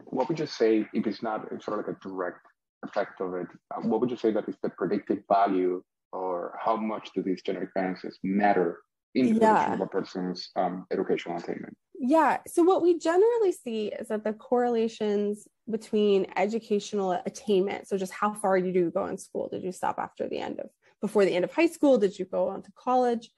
What 0.06 0.28
would 0.30 0.40
you 0.40 0.46
say 0.46 0.86
if 0.94 1.08
it's 1.08 1.24
not 1.24 1.48
sort 1.64 1.80
of 1.80 1.88
like 1.88 1.96
a 1.96 2.08
direct 2.08 2.46
effect 2.84 3.22
of 3.22 3.34
it 3.34 3.48
uh, 3.76 3.82
what 3.82 4.00
would 4.00 4.10
you 4.10 4.18
say 4.18 4.32
that 4.32 4.48
is 4.48 4.56
the 4.64 4.70
predictive 4.70 5.20
value 5.28 5.84
or 6.12 6.58
how 6.60 6.76
much 6.76 7.10
do 7.14 7.22
these 7.22 7.42
genetic 7.42 7.70
variances 7.74 8.18
matter 8.24 8.80
in 9.16 9.34
the 9.34 9.42
yeah. 9.42 9.74
of 9.74 9.82
a 9.82 9.88
person's 9.88 10.50
um, 10.56 10.86
educational 10.92 11.38
attainment 11.38 11.76
Yeah. 12.02 12.38
So 12.48 12.64
what 12.64 12.82
we 12.82 12.98
generally 12.98 13.52
see 13.52 13.88
is 13.88 14.08
that 14.08 14.24
the 14.24 14.32
correlations 14.32 15.48
between 15.70 16.28
educational 16.38 17.12
attainment, 17.26 17.90
so 17.90 17.98
just 17.98 18.14
how 18.14 18.34
far 18.34 18.62
did 18.62 18.74
you 18.74 18.90
go 18.90 19.06
in 19.08 19.18
school? 19.18 19.50
Did 19.52 19.64
you 19.64 19.74
stop 19.74 20.00
after 20.00 20.28
the 20.30 20.40
end 20.40 20.62
of 20.62 20.70
before 21.02 21.26
the 21.26 21.36
end 21.36 21.44
of 21.44 21.52
high 21.52 21.68
school? 21.68 21.98
Did 21.98 22.18
you 22.18 22.24
go 22.24 22.48
on 22.48 22.62
to 22.64 22.72
college? 22.72 23.30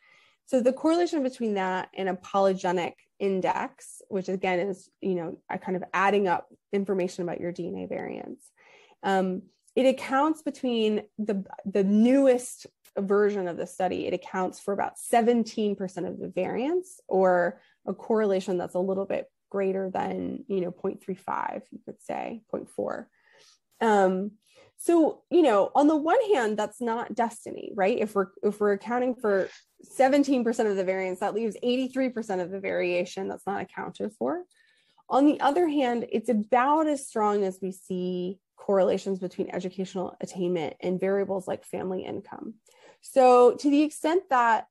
So 0.46 0.62
the 0.62 0.74
correlation 0.74 1.24
between 1.24 1.56
that 1.56 1.90
and 1.98 2.08
a 2.08 2.14
polygenic 2.14 2.94
index, 3.20 4.02
which 4.10 4.30
again 4.30 4.60
is, 4.60 4.90
you 5.02 5.16
know, 5.16 5.40
kind 5.60 5.76
of 5.76 5.84
adding 5.92 6.28
up 6.28 6.48
information 6.72 7.24
about 7.24 7.40
your 7.40 7.52
DNA 7.52 7.90
variants. 7.90 8.46
Um, 9.02 9.42
it 9.76 9.88
accounts 9.88 10.44
between 10.44 11.04
the 11.18 11.46
the 11.66 11.84
newest 11.84 12.68
version 12.98 13.48
of 13.48 13.58
the 13.58 13.66
study, 13.66 14.06
it 14.06 14.14
accounts 14.14 14.60
for 14.60 14.74
about 14.74 14.94
17% 14.98 15.80
of 16.08 16.20
the 16.20 16.28
variance 16.28 17.00
or 17.08 17.62
a 17.86 17.94
correlation 17.94 18.58
that's 18.58 18.76
a 18.76 18.80
little 18.80 19.06
bit 19.06 19.28
greater 19.50 19.90
than, 19.90 20.46
you 20.48 20.62
know, 20.62 20.72
0.35, 20.72 21.62
you 21.72 21.80
could 21.86 22.02
say 22.02 22.42
0.4. 22.54 23.06
Um, 23.82 24.32
so, 24.78 25.22
you 25.30 25.44
know, 25.44 25.72
on 25.76 25.88
the 25.88 25.96
one 25.96 26.20
hand, 26.34 26.58
that's 26.58 26.82
not 26.82 27.14
destiny, 27.14 27.72
right? 27.76 28.00
If 28.00 28.16
we're 28.16 28.30
if 28.42 28.60
we're 28.60 28.74
accounting 28.74 29.14
for 29.14 29.48
17% 30.00 30.48
of 30.70 30.76
the 30.76 30.84
variance, 30.84 31.20
that 31.20 31.36
leaves 31.36 31.56
83% 31.64 32.42
of 32.42 32.50
the 32.50 32.60
variation 32.60 33.28
that's 33.28 33.46
not 33.46 33.62
accounted 33.62 34.12
for. 34.18 34.44
On 35.10 35.26
the 35.26 35.40
other 35.40 35.68
hand, 35.68 36.08
it's 36.12 36.30
about 36.30 36.88
as 36.88 37.06
strong 37.06 37.44
as 37.44 37.60
we 37.62 37.72
see 37.72 38.40
correlations 38.56 39.20
between 39.20 39.50
educational 39.52 40.16
attainment 40.22 40.76
and 40.80 41.00
variables 41.00 41.48
like 41.48 41.66
family 41.66 42.04
income. 42.04 42.56
So, 43.02 43.56
to 43.56 43.70
the 43.70 43.84
extent 43.84 44.24
that 44.30 44.68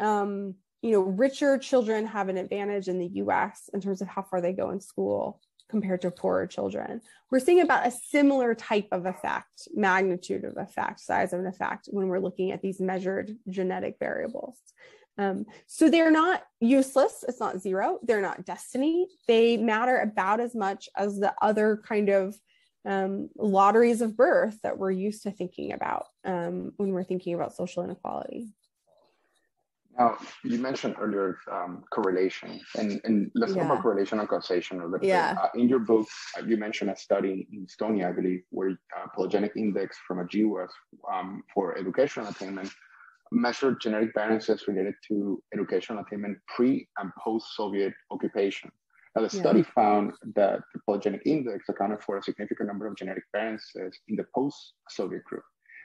um, 0.00 0.54
you 0.82 0.90
know 0.90 1.00
richer 1.00 1.56
children 1.58 2.06
have 2.06 2.28
an 2.28 2.36
advantage 2.36 2.88
in 2.88 2.98
the 2.98 3.10
U.S. 3.14 3.70
in 3.72 3.80
terms 3.80 4.02
of 4.02 4.08
how 4.08 4.22
far 4.22 4.40
they 4.40 4.52
go 4.52 4.70
in 4.70 4.80
school 4.80 5.40
compared 5.72 6.02
to 6.02 6.10
poorer 6.10 6.46
children, 6.46 7.00
we're 7.30 7.40
seeing 7.40 7.60
about 7.60 7.86
a 7.86 7.90
similar 7.90 8.54
type 8.54 8.88
of 8.92 9.06
effect, 9.06 9.68
magnitude 9.74 10.44
of 10.44 10.56
effect, 10.58 11.00
size 11.00 11.32
of 11.32 11.40
an 11.40 11.46
effect 11.46 11.88
when 11.90 12.08
we're 12.08 12.20
looking 12.20 12.52
at 12.52 12.60
these 12.60 12.78
measured 12.78 13.34
genetic 13.48 13.96
variables. 13.98 14.58
Um, 15.18 15.46
so 15.66 15.88
they're 15.88 16.10
not 16.10 16.42
useless. 16.60 17.24
It's 17.26 17.40
not 17.40 17.60
zero. 17.60 17.98
They're 18.02 18.22
not 18.22 18.44
destiny. 18.44 19.06
They 19.26 19.56
matter 19.56 19.98
about 19.98 20.40
as 20.40 20.54
much 20.54 20.88
as 20.96 21.18
the 21.18 21.34
other 21.40 21.80
kind 21.86 22.10
of 22.10 22.34
um, 22.84 23.28
lotteries 23.36 24.00
of 24.00 24.16
birth 24.16 24.58
that 24.62 24.76
we're 24.76 24.90
used 24.90 25.22
to 25.22 25.30
thinking 25.30 25.72
about 25.72 26.06
um, 26.24 26.72
when 26.76 26.90
we're 26.90 27.04
thinking 27.04 27.34
about 27.34 27.54
social 27.54 27.84
inequality. 27.84 28.48
Now, 29.98 30.16
you 30.42 30.58
mentioned 30.58 30.96
earlier 30.98 31.38
um, 31.50 31.84
correlation, 31.90 32.60
and, 32.78 33.00
and 33.04 33.30
let's 33.34 33.52
yeah. 33.52 33.62
talk 33.62 33.72
about 33.72 33.82
correlation 33.82 34.20
and 34.20 34.28
causation 34.28 34.80
a 34.80 34.86
little 34.86 35.06
yeah. 35.06 35.34
bit. 35.34 35.42
Uh, 35.42 35.48
in 35.54 35.68
your 35.68 35.80
book, 35.80 36.08
uh, 36.38 36.44
you 36.46 36.56
mentioned 36.56 36.90
a 36.90 36.96
study 36.96 37.46
in 37.52 37.66
Estonia, 37.66 38.08
I 38.08 38.12
believe, 38.12 38.42
where 38.50 38.70
uh, 38.70 39.06
polygenic 39.16 39.54
index 39.54 39.98
from 40.08 40.20
a 40.20 40.24
GWAS 40.24 40.70
um, 41.12 41.42
for 41.52 41.76
educational 41.76 42.28
attainment 42.28 42.70
measured 43.32 43.80
genetic 43.80 44.10
variances 44.14 44.66
related 44.66 44.94
to 45.08 45.42
educational 45.54 46.02
attainment 46.02 46.38
pre 46.54 46.88
and 46.98 47.10
post 47.22 47.46
Soviet 47.54 47.92
occupation. 48.10 48.70
Now, 49.14 49.22
the 49.22 49.30
study 49.30 49.60
yeah. 49.60 49.72
found 49.74 50.12
that 50.36 50.60
the 50.72 50.80
polygenic 50.88 51.20
index 51.26 51.68
accounted 51.68 52.02
for 52.02 52.16
a 52.16 52.22
significant 52.22 52.66
number 52.66 52.86
of 52.86 52.96
genetic 52.96 53.24
variances 53.30 53.98
in 54.08 54.16
the 54.16 54.24
post-Soviet 54.34 55.22
group. 55.24 55.42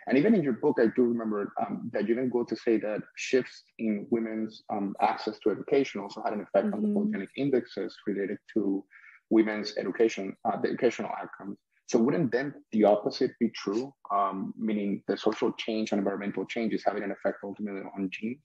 And 0.07 0.17
even 0.17 0.33
in 0.33 0.41
your 0.41 0.53
book, 0.53 0.77
I 0.79 0.87
do 0.95 1.03
remember 1.03 1.53
um, 1.61 1.89
that 1.93 2.07
you 2.07 2.15
didn't 2.15 2.31
go 2.31 2.43
to 2.43 2.55
say 2.55 2.77
that 2.77 3.01
shifts 3.17 3.63
in 3.77 4.07
women's 4.09 4.63
um, 4.71 4.95
access 5.01 5.37
to 5.39 5.51
education 5.51 5.99
also 5.99 6.23
had 6.23 6.33
an 6.33 6.41
effect 6.41 6.67
mm-hmm. 6.67 6.75
on 6.75 6.81
the 6.81 6.87
mm-hmm. 6.87 7.15
polygenic 7.15 7.27
indexes 7.35 7.95
related 8.07 8.37
to 8.53 8.83
women's 9.29 9.75
education, 9.77 10.35
uh, 10.45 10.59
the 10.61 10.69
educational 10.69 11.11
outcomes. 11.21 11.57
So 11.87 11.99
wouldn't 11.99 12.31
then 12.31 12.53
the 12.71 12.85
opposite 12.85 13.31
be 13.39 13.49
true? 13.49 13.93
Um, 14.13 14.53
meaning 14.57 15.03
the 15.07 15.17
social 15.17 15.51
change 15.53 15.91
and 15.91 15.99
environmental 15.99 16.45
change 16.45 16.73
is 16.73 16.83
having 16.85 17.03
an 17.03 17.11
effect 17.11 17.37
ultimately 17.43 17.81
on 17.95 18.09
genes? 18.11 18.39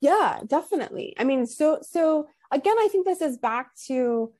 Yeah, 0.00 0.40
definitely. 0.46 1.14
I 1.18 1.24
mean, 1.24 1.46
so 1.46 1.78
so 1.82 2.28
again, 2.52 2.76
I 2.78 2.88
think 2.90 3.04
this 3.04 3.20
is 3.20 3.36
back 3.36 3.74
to 3.86 4.32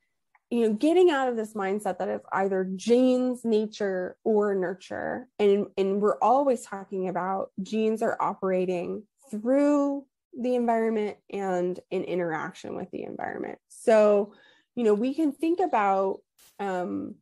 you 0.49 0.61
know 0.61 0.73
getting 0.73 1.11
out 1.11 1.29
of 1.29 1.35
this 1.35 1.53
mindset 1.53 1.99
that 1.99 2.09
it's 2.09 2.25
either 2.31 2.67
genes 2.75 3.45
nature 3.45 4.17
or 4.23 4.55
nurture. 4.55 5.27
And 5.37 5.67
and 5.77 6.01
we're 6.01 6.17
always 6.19 6.65
talking 6.65 7.07
about 7.07 7.51
genes 7.61 8.01
are 8.01 8.17
operating 8.19 9.03
through 9.29 10.05
the 10.39 10.55
environment 10.55 11.17
and 11.31 11.79
in 11.91 12.03
interaction 12.03 12.75
with 12.75 12.89
the 12.91 13.03
environment. 13.03 13.59
So 13.67 14.33
you 14.75 14.83
know 14.83 14.93
we 14.93 15.13
can 15.13 15.31
think 15.31 15.59
about 15.59 16.19
um 16.59 17.15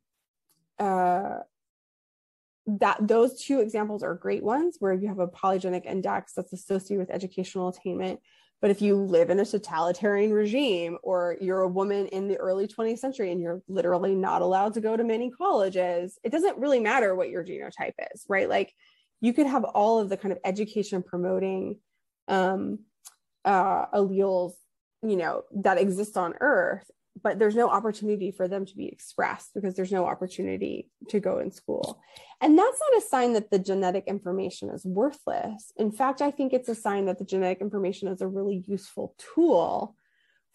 uh 0.80 1.40
that 2.68 2.98
those 3.02 3.42
two 3.42 3.62
examples 3.62 4.04
are 4.04 4.14
great 4.14 4.44
ones 4.44 4.76
where 4.80 4.94
you 4.94 5.08
have 5.08 5.20
a 5.20 5.28
polygenic 5.28 5.86
index 5.86 6.34
that's 6.34 6.52
associated 6.52 7.00
with 7.00 7.16
educational 7.16 7.70
attainment 7.70 8.20
but 8.62 8.72
if 8.72 8.82
you 8.82 8.96
live 8.96 9.30
in 9.30 9.40
a 9.40 9.46
totalitarian 9.46 10.32
regime 10.32 10.98
or 11.04 11.38
you're 11.40 11.62
a 11.62 11.68
woman 11.68 12.08
in 12.08 12.28
the 12.28 12.38
early 12.38 12.68
20th 12.68 13.00
century 13.00 13.32
and 13.32 13.42
you're 13.42 13.62
literally 13.68 14.16
not 14.16 14.42
allowed 14.42 14.74
to 14.74 14.82
go 14.82 14.98
to 14.98 15.04
many 15.04 15.30
colleges, 15.30 16.18
it 16.24 16.32
doesn't 16.32 16.58
really 16.58 16.80
matter 16.80 17.14
what 17.14 17.30
your 17.30 17.44
genotype 17.44 17.94
is, 18.14 18.26
right? 18.28 18.50
Like 18.50 18.74
you 19.22 19.34
could 19.34 19.48
have 19.48 19.64
all 19.64 20.00
of 20.00 20.10
the 20.10 20.18
kind 20.18 20.32
of 20.32 20.40
education 20.44 21.04
promoting 21.04 21.78
um, 22.28 22.80
uh, 23.46 23.86
alleles, 23.94 24.54
you 25.04 25.18
know, 25.18 25.44
that 25.56 25.78
exist 25.78 26.18
on 26.18 26.34
Earth, 26.42 26.90
but 27.22 27.40
there's 27.40 27.56
no 27.56 27.70
opportunity 27.70 28.32
for 28.32 28.48
them 28.48 28.66
to 28.66 28.76
be 28.76 28.88
expressed 28.88 29.54
because 29.54 29.76
there's 29.76 29.92
no 29.92 30.06
opportunity 30.06 30.90
to 31.10 31.20
go 31.20 31.40
in 31.40 31.52
school. 31.52 32.02
And 32.42 32.58
that's 32.58 32.80
not 32.80 33.02
a 33.02 33.08
sign 33.08 33.34
that 33.34 33.50
the 33.50 33.60
genetic 33.60 34.06
information 34.08 34.70
is 34.70 34.86
worthless. 34.86 35.72
In 35.78 35.92
fact, 35.92 36.22
I 36.22 36.32
think 36.32 36.54
it's 36.54 36.70
a 36.70 36.76
sign 36.76 37.06
that 37.06 37.18
the 37.18 37.26
genetic 37.26 37.62
information 37.62 38.08
is 38.08 38.22
a 38.22 38.28
really 38.28 38.64
useful 38.68 39.16
tool 39.18 39.96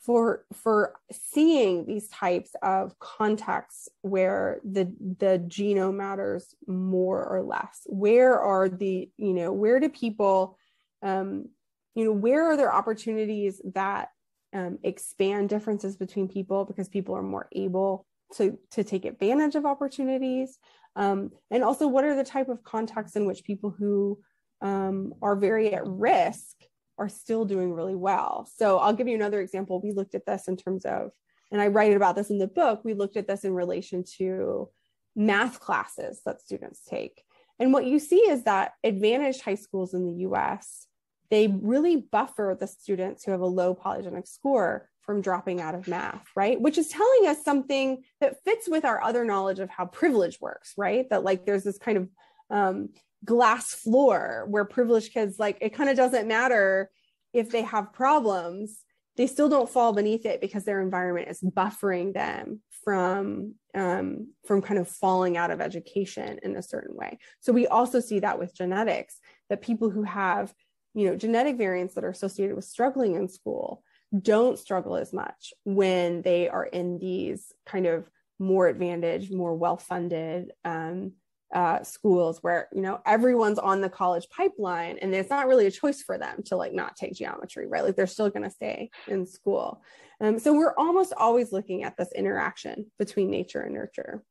for 0.03 0.45
for 0.53 0.95
seeing 1.13 1.87
these 1.87 2.09
types 2.09 2.51
of 2.63 2.99
contexts 2.99 3.89
where 4.03 4.61
the 4.65 4.93
the 5.19 5.43
genome 5.47 5.95
matters 5.95 6.55
more 6.67 7.25
or 7.25 7.43
less 7.43 7.83
where 7.87 8.41
are 8.41 8.69
the 8.69 9.09
you 9.17 9.33
know 9.33 9.53
where 9.53 9.79
do 9.79 9.89
people 9.89 10.59
um 11.03 11.49
you 11.95 12.05
know 12.05 12.13
where 12.13 12.51
are 12.51 12.57
there 12.57 12.75
opportunities 12.75 13.63
that 13.75 14.09
um, 14.53 14.79
expand 14.83 15.49
differences 15.49 15.97
between 15.97 16.29
people 16.29 16.65
because 16.65 16.89
people 16.89 17.17
are 17.17 17.23
more 17.23 17.49
able 17.53 18.07
to, 18.37 18.59
to 18.73 18.85
take 18.85 19.05
advantage 19.05 19.55
of 19.55 19.67
opportunities. 19.67 20.59
Um, 20.97 21.31
and 21.51 21.65
also, 21.65 21.89
what 21.89 22.05
are 22.05 22.15
the 22.15 22.25
type 22.25 22.49
of 22.49 22.63
contexts 22.63 23.17
in 23.17 23.27
which 23.27 23.45
people 23.45 23.71
who 23.71 24.19
um, 24.61 25.15
are 25.23 25.37
very 25.37 25.75
at 25.75 25.87
risk 25.87 26.57
are 26.99 27.09
still 27.09 27.45
doing 27.45 27.73
really 27.73 27.95
well? 27.95 28.49
So, 28.57 28.79
I'll 28.79 28.93
give 28.93 29.09
you 29.09 29.15
another 29.15 29.41
example. 29.41 29.81
We 29.81 29.93
looked 29.93 30.15
at 30.15 30.27
this 30.27 30.49
in 30.49 30.57
terms 30.57 30.85
of, 30.85 31.11
and 31.51 31.61
I 31.61 31.69
write 31.69 31.95
about 31.95 32.17
this 32.17 32.31
in 32.31 32.39
the 32.39 32.47
book, 32.47 32.83
we 32.85 32.95
looked 32.95 33.17
at 33.17 33.27
this 33.27 33.45
in 33.45 33.55
relation 33.55 34.05
to 34.19 34.69
math 35.17 35.61
classes 35.61 36.21
that 36.27 36.41
students 36.43 36.83
take. 36.89 37.23
And 37.59 37.73
what 37.73 37.87
you 37.87 37.99
see 37.99 38.17
is 38.17 38.45
that 38.45 38.73
advantaged 38.83 39.43
high 39.43 39.55
schools 39.55 39.95
in 39.95 40.05
the 40.07 40.23
US 40.29 40.87
they 41.33 41.47
really 41.47 41.97
buffer 41.97 42.55
the 42.61 42.67
students 42.67 43.25
who 43.25 43.31
have 43.31 43.41
a 43.41 43.47
low 43.47 43.75
polygenic 43.75 44.29
score 44.29 44.87
from 45.01 45.23
dropping 45.23 45.63
out 45.63 45.75
of 45.75 45.89
math, 45.89 46.27
right? 46.37 46.61
Which 46.61 46.77
is 46.77 46.89
telling 46.89 47.27
us 47.27 47.43
something 47.43 48.05
that 48.21 48.45
fits 48.45 48.69
with 48.69 48.85
our 48.85 49.03
other 49.03 49.25
knowledge 49.25 49.59
of 49.59 49.71
how 49.71 49.87
privilege 49.87 50.39
works, 50.43 50.75
right? 50.77 51.09
That 51.09 51.25
like 51.25 51.47
there's 51.47 51.65
this 51.65 51.79
kind 51.79 51.97
of 51.97 52.09
um, 52.51 52.91
glass 53.25 53.73
floor 53.73 54.45
where 54.51 54.67
privileged 54.67 55.15
kids, 55.15 55.39
like 55.39 55.57
it 55.63 55.71
kind 55.71 55.89
of 55.89 55.97
doesn't 55.97 56.29
matter 56.29 56.91
if 57.33 57.49
they 57.49 57.63
have 57.63 57.95
problems, 57.95 58.83
they 59.17 59.27
still 59.27 59.49
don't 59.49 59.71
fall 59.71 59.95
beneath 59.95 60.27
it 60.27 60.43
because 60.43 60.65
their 60.65 60.83
environment 60.83 61.29
is 61.29 61.41
buffering 61.41 62.13
them 62.13 62.61
from 62.85 63.55
um, 63.75 64.29
from 64.47 64.61
kind 64.61 64.79
of 64.79 64.87
falling 64.87 65.39
out 65.39 65.51
of 65.51 65.63
education 65.63 66.41
in 66.43 66.57
a 66.57 66.63
certain 66.63 66.95
way. 66.95 67.19
So 67.41 67.55
we 67.55 67.67
also 67.67 68.01
see 68.01 68.19
that 68.19 68.39
with 68.39 68.55
genetics 68.55 69.17
that 69.49 69.63
people 69.63 69.89
who 69.89 70.03
have 70.03 70.53
you 70.95 71.07
know 71.07 71.17
genetic 71.17 71.57
variants 71.57 71.95
that 71.95 72.05
are 72.05 72.11
associated 72.11 72.55
with 72.55 72.65
struggling 72.65 73.15
in 73.15 73.29
school 73.29 73.83
don't 74.21 74.59
struggle 74.59 74.97
as 74.97 75.13
much 75.13 75.55
when 75.65 76.23
they 76.23 76.49
are 76.49 76.67
in 76.67 76.99
these 76.99 77.53
kind 77.65 77.87
of 77.87 78.09
more 78.39 78.69
advantaged 78.69 79.33
more 79.33 79.55
well-funded 79.55 80.53
um, 80.65 81.13
uh, 81.53 81.83
schools 81.83 82.39
where 82.43 82.69
you 82.73 82.81
know 82.81 83.01
everyone's 83.05 83.59
on 83.59 83.81
the 83.81 83.89
college 83.89 84.27
pipeline 84.31 84.99
and 84.99 85.15
it's 85.15 85.31
not 85.31 85.47
really 85.47 85.67
a 85.67 85.71
choice 85.71 86.03
for 86.03 86.17
them 86.17 86.43
to 86.43 86.57
like 86.57 86.73
not 86.73 86.97
take 86.97 87.15
geometry 87.15 87.67
right? 87.67 87.85
Like 87.85 87.95
they're 87.95 88.07
still 88.07 88.31
going 88.31 88.45
to 88.45 88.51
stay 88.51 88.91
in 89.07 89.27
school. 89.27 89.83
Um, 90.21 90.39
so 90.39 90.55
we're 90.55 90.75
almost 90.77 91.13
always 91.17 91.53
looking 91.53 91.83
at 91.83 91.97
this 91.97 92.11
interaction 92.13 92.91
between 92.99 93.31
nature 93.31 93.61
and 93.61 93.75
nurture. 93.75 94.23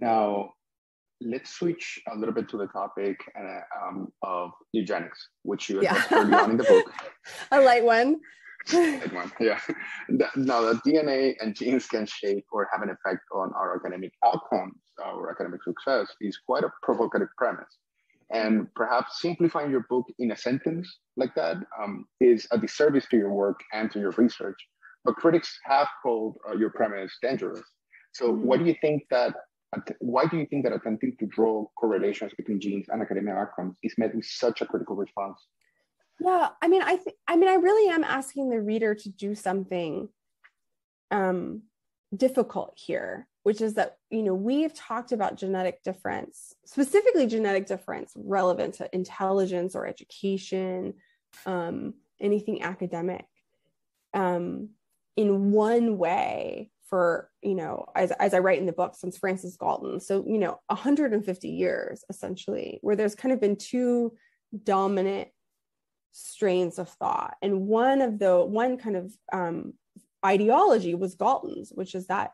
Now 0.00 0.52
let's 1.24 1.50
switch 1.50 2.00
a 2.12 2.16
little 2.16 2.34
bit 2.34 2.48
to 2.50 2.56
the 2.56 2.66
topic 2.66 3.18
um, 3.82 4.12
of 4.22 4.50
eugenics, 4.72 5.28
which 5.42 5.68
you 5.68 5.80
addressed 5.80 6.10
yeah. 6.10 6.18
early 6.18 6.34
on 6.34 6.50
in 6.52 6.56
the 6.56 6.64
book. 6.64 6.92
A 7.52 7.60
light 7.60 7.84
one. 7.84 8.20
Good 8.70 9.12
one. 9.12 9.30
Yeah. 9.40 9.60
Now, 10.08 10.62
the 10.62 10.80
DNA 10.86 11.34
and 11.40 11.54
genes 11.54 11.86
can 11.86 12.06
shape 12.06 12.46
or 12.50 12.68
have 12.72 12.82
an 12.82 12.88
effect 12.88 13.20
on 13.34 13.52
our 13.54 13.76
academic 13.76 14.12
outcomes, 14.24 14.74
our 15.04 15.30
academic 15.30 15.62
success, 15.62 16.08
is 16.20 16.38
quite 16.46 16.64
a 16.64 16.72
provocative 16.82 17.28
premise. 17.36 17.78
And 18.32 18.72
perhaps 18.74 19.20
simplifying 19.20 19.70
your 19.70 19.84
book 19.90 20.06
in 20.18 20.30
a 20.30 20.36
sentence 20.36 20.88
like 21.16 21.34
that 21.34 21.58
um, 21.82 22.06
is 22.20 22.46
a 22.52 22.58
disservice 22.58 23.06
to 23.10 23.18
your 23.18 23.32
work 23.32 23.60
and 23.72 23.90
to 23.92 23.98
your 23.98 24.12
research. 24.12 24.56
But 25.04 25.16
critics 25.16 25.58
have 25.64 25.88
called 26.02 26.36
uh, 26.48 26.56
your 26.56 26.70
premise 26.70 27.12
dangerous. 27.20 27.60
So, 28.12 28.32
mm-hmm. 28.32 28.46
what 28.46 28.60
do 28.60 28.64
you 28.64 28.74
think 28.80 29.02
that? 29.10 29.34
Why 30.00 30.26
do 30.26 30.36
you 30.36 30.46
think 30.46 30.64
that 30.64 30.72
attempting 30.72 31.16
to 31.18 31.26
draw 31.26 31.66
correlations 31.76 32.32
between 32.36 32.60
genes 32.60 32.86
and 32.88 33.02
academic 33.02 33.34
outcomes 33.34 33.76
is 33.82 33.94
met 33.98 34.14
with 34.14 34.24
such 34.24 34.60
a 34.62 34.66
critical 34.66 34.96
response? 34.96 35.38
Yeah, 36.20 36.50
I 36.62 36.68
mean, 36.68 36.82
I 36.82 36.96
think, 36.96 37.16
I 37.26 37.36
mean, 37.36 37.48
I 37.48 37.54
really 37.54 37.92
am 37.92 38.04
asking 38.04 38.50
the 38.50 38.60
reader 38.60 38.94
to 38.94 39.08
do 39.08 39.34
something 39.34 40.08
um, 41.10 41.62
difficult 42.16 42.74
here, 42.76 43.28
which 43.42 43.60
is 43.60 43.74
that 43.74 43.98
you 44.10 44.22
know 44.22 44.34
we've 44.34 44.74
talked 44.74 45.12
about 45.12 45.36
genetic 45.36 45.82
difference, 45.82 46.54
specifically 46.64 47.26
genetic 47.26 47.66
difference 47.66 48.12
relevant 48.16 48.74
to 48.74 48.94
intelligence 48.94 49.74
or 49.74 49.86
education, 49.86 50.94
um, 51.46 51.94
anything 52.20 52.62
academic, 52.62 53.26
um, 54.12 54.70
in 55.16 55.50
one 55.52 55.98
way 55.98 56.70
for 56.88 57.30
you 57.42 57.54
know 57.54 57.86
as, 57.94 58.10
as 58.12 58.34
i 58.34 58.38
write 58.38 58.58
in 58.58 58.66
the 58.66 58.72
book 58.72 58.94
since 58.94 59.16
francis 59.16 59.56
galton 59.56 59.98
so 60.00 60.24
you 60.26 60.38
know 60.38 60.60
150 60.66 61.48
years 61.48 62.04
essentially 62.08 62.78
where 62.82 62.96
there's 62.96 63.14
kind 63.14 63.32
of 63.32 63.40
been 63.40 63.56
two 63.56 64.12
dominant 64.62 65.28
strains 66.14 66.78
of 66.78 66.88
thought. 66.88 67.34
And 67.42 67.66
one 67.66 68.00
of 68.00 68.18
the 68.18 68.44
one 68.44 68.78
kind 68.78 68.96
of 68.96 69.12
um, 69.32 69.74
ideology 70.24 70.94
was 70.94 71.16
Galton's, 71.16 71.70
which 71.74 71.94
is 71.94 72.06
that 72.06 72.30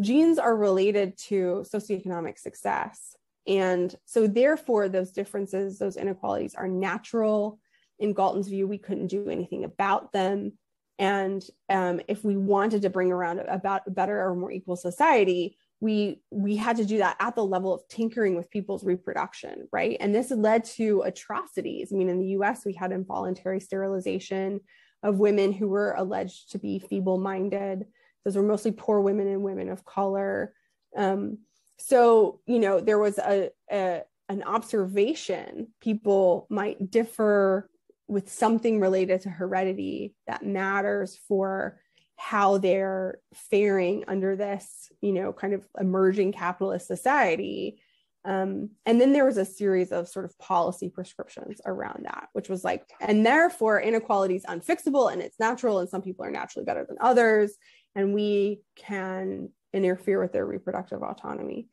genes 0.00 0.38
are 0.38 0.54
related 0.54 1.16
to 1.28 1.64
socioeconomic 1.72 2.38
success. 2.38 3.16
And 3.46 3.94
so, 4.04 4.26
therefore, 4.26 4.88
those 4.88 5.12
differences, 5.12 5.78
those 5.78 5.96
inequalities 5.96 6.54
are 6.54 6.68
natural. 6.68 7.58
In 7.98 8.12
Galton's 8.12 8.48
view, 8.48 8.66
we 8.66 8.78
couldn't 8.78 9.06
do 9.06 9.28
anything 9.30 9.64
about 9.64 10.12
them. 10.12 10.52
And 11.00 11.42
um, 11.70 12.02
if 12.08 12.22
we 12.22 12.36
wanted 12.36 12.82
to 12.82 12.90
bring 12.90 13.10
around 13.10 13.40
about 13.40 13.82
a 13.86 13.90
better 13.90 14.22
or 14.22 14.36
more 14.36 14.52
equal 14.52 14.76
society, 14.76 15.56
we 15.80 16.20
we 16.30 16.56
had 16.56 16.76
to 16.76 16.84
do 16.84 16.98
that 16.98 17.16
at 17.20 17.34
the 17.34 17.44
level 17.44 17.72
of 17.72 17.88
tinkering 17.88 18.36
with 18.36 18.50
people's 18.50 18.84
reproduction 18.84 19.66
right? 19.72 19.96
And 19.98 20.14
this 20.14 20.30
led 20.30 20.64
to 20.76 21.00
atrocities. 21.02 21.90
I 21.90 21.96
mean 21.96 22.10
in 22.10 22.18
the 22.18 22.26
us 22.26 22.66
we 22.66 22.74
had 22.74 22.92
involuntary 22.92 23.60
sterilization 23.60 24.60
of 25.02 25.18
women 25.18 25.52
who 25.52 25.68
were 25.68 25.94
alleged 25.94 26.52
to 26.52 26.58
be 26.58 26.78
feeble-minded. 26.78 27.86
Those 28.24 28.36
were 28.36 28.42
mostly 28.42 28.72
poor 28.72 29.00
women 29.00 29.26
and 29.26 29.42
women 29.42 29.70
of 29.70 29.86
color. 29.86 30.52
Um, 30.94 31.38
so 31.78 32.40
you 32.44 32.58
know 32.58 32.80
there 32.80 32.98
was 32.98 33.16
a, 33.16 33.48
a 33.72 34.02
an 34.28 34.42
observation. 34.42 35.68
People 35.80 36.46
might 36.50 36.90
differ 36.90 37.70
with 38.10 38.28
something 38.28 38.80
related 38.80 39.20
to 39.20 39.30
heredity 39.30 40.14
that 40.26 40.44
matters 40.44 41.16
for 41.28 41.80
how 42.16 42.58
they're 42.58 43.18
faring 43.32 44.04
under 44.08 44.34
this, 44.34 44.90
you 45.00 45.12
know, 45.12 45.32
kind 45.32 45.54
of 45.54 45.64
emerging 45.78 46.32
capitalist 46.32 46.88
society. 46.88 47.80
Um, 48.24 48.70
and 48.84 49.00
then 49.00 49.12
there 49.12 49.24
was 49.24 49.38
a 49.38 49.44
series 49.44 49.92
of 49.92 50.08
sort 50.08 50.24
of 50.24 50.36
policy 50.38 50.90
prescriptions 50.90 51.60
around 51.64 52.04
that, 52.04 52.28
which 52.32 52.48
was 52.48 52.64
like, 52.64 52.82
and 53.00 53.24
therefore 53.24 53.80
inequality 53.80 54.34
is 54.34 54.44
unfixable 54.44 55.10
and 55.10 55.22
it's 55.22 55.38
natural, 55.38 55.78
and 55.78 55.88
some 55.88 56.02
people 56.02 56.24
are 56.24 56.32
naturally 56.32 56.66
better 56.66 56.84
than 56.84 56.98
others, 57.00 57.54
and 57.94 58.12
we 58.12 58.60
can 58.74 59.50
interfere 59.72 60.20
with 60.20 60.32
their 60.32 60.44
reproductive 60.44 61.02
autonomy. 61.02 61.68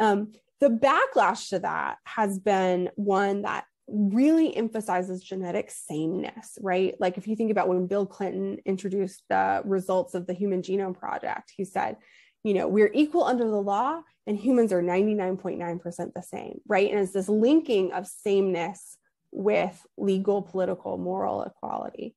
Um, 0.00 0.32
the 0.60 0.70
backlash 0.70 1.50
to 1.50 1.58
that 1.60 1.98
has 2.04 2.38
been 2.38 2.90
one 2.96 3.42
that 3.42 3.66
really 3.88 4.54
emphasizes 4.54 5.22
genetic 5.22 5.70
sameness, 5.70 6.58
right? 6.60 6.94
Like 7.00 7.16
if 7.16 7.26
you 7.26 7.36
think 7.36 7.50
about 7.50 7.68
when 7.68 7.86
Bill 7.86 8.06
Clinton 8.06 8.58
introduced 8.66 9.22
the 9.28 9.62
results 9.64 10.14
of 10.14 10.26
the 10.26 10.34
Human 10.34 10.62
Genome 10.62 10.98
Project, 10.98 11.52
he 11.56 11.64
said, 11.64 11.96
you 12.44 12.54
know, 12.54 12.68
we're 12.68 12.90
equal 12.92 13.24
under 13.24 13.44
the 13.44 13.60
law 13.60 14.00
and 14.26 14.38
humans 14.38 14.72
are 14.72 14.82
99.9% 14.82 16.12
the 16.14 16.22
same, 16.22 16.60
right? 16.66 16.90
And 16.90 17.00
it's 17.00 17.12
this 17.12 17.28
linking 17.28 17.92
of 17.92 18.06
sameness 18.06 18.96
with 19.32 19.86
legal, 19.96 20.42
political, 20.42 20.98
moral 20.98 21.42
equality. 21.42 22.14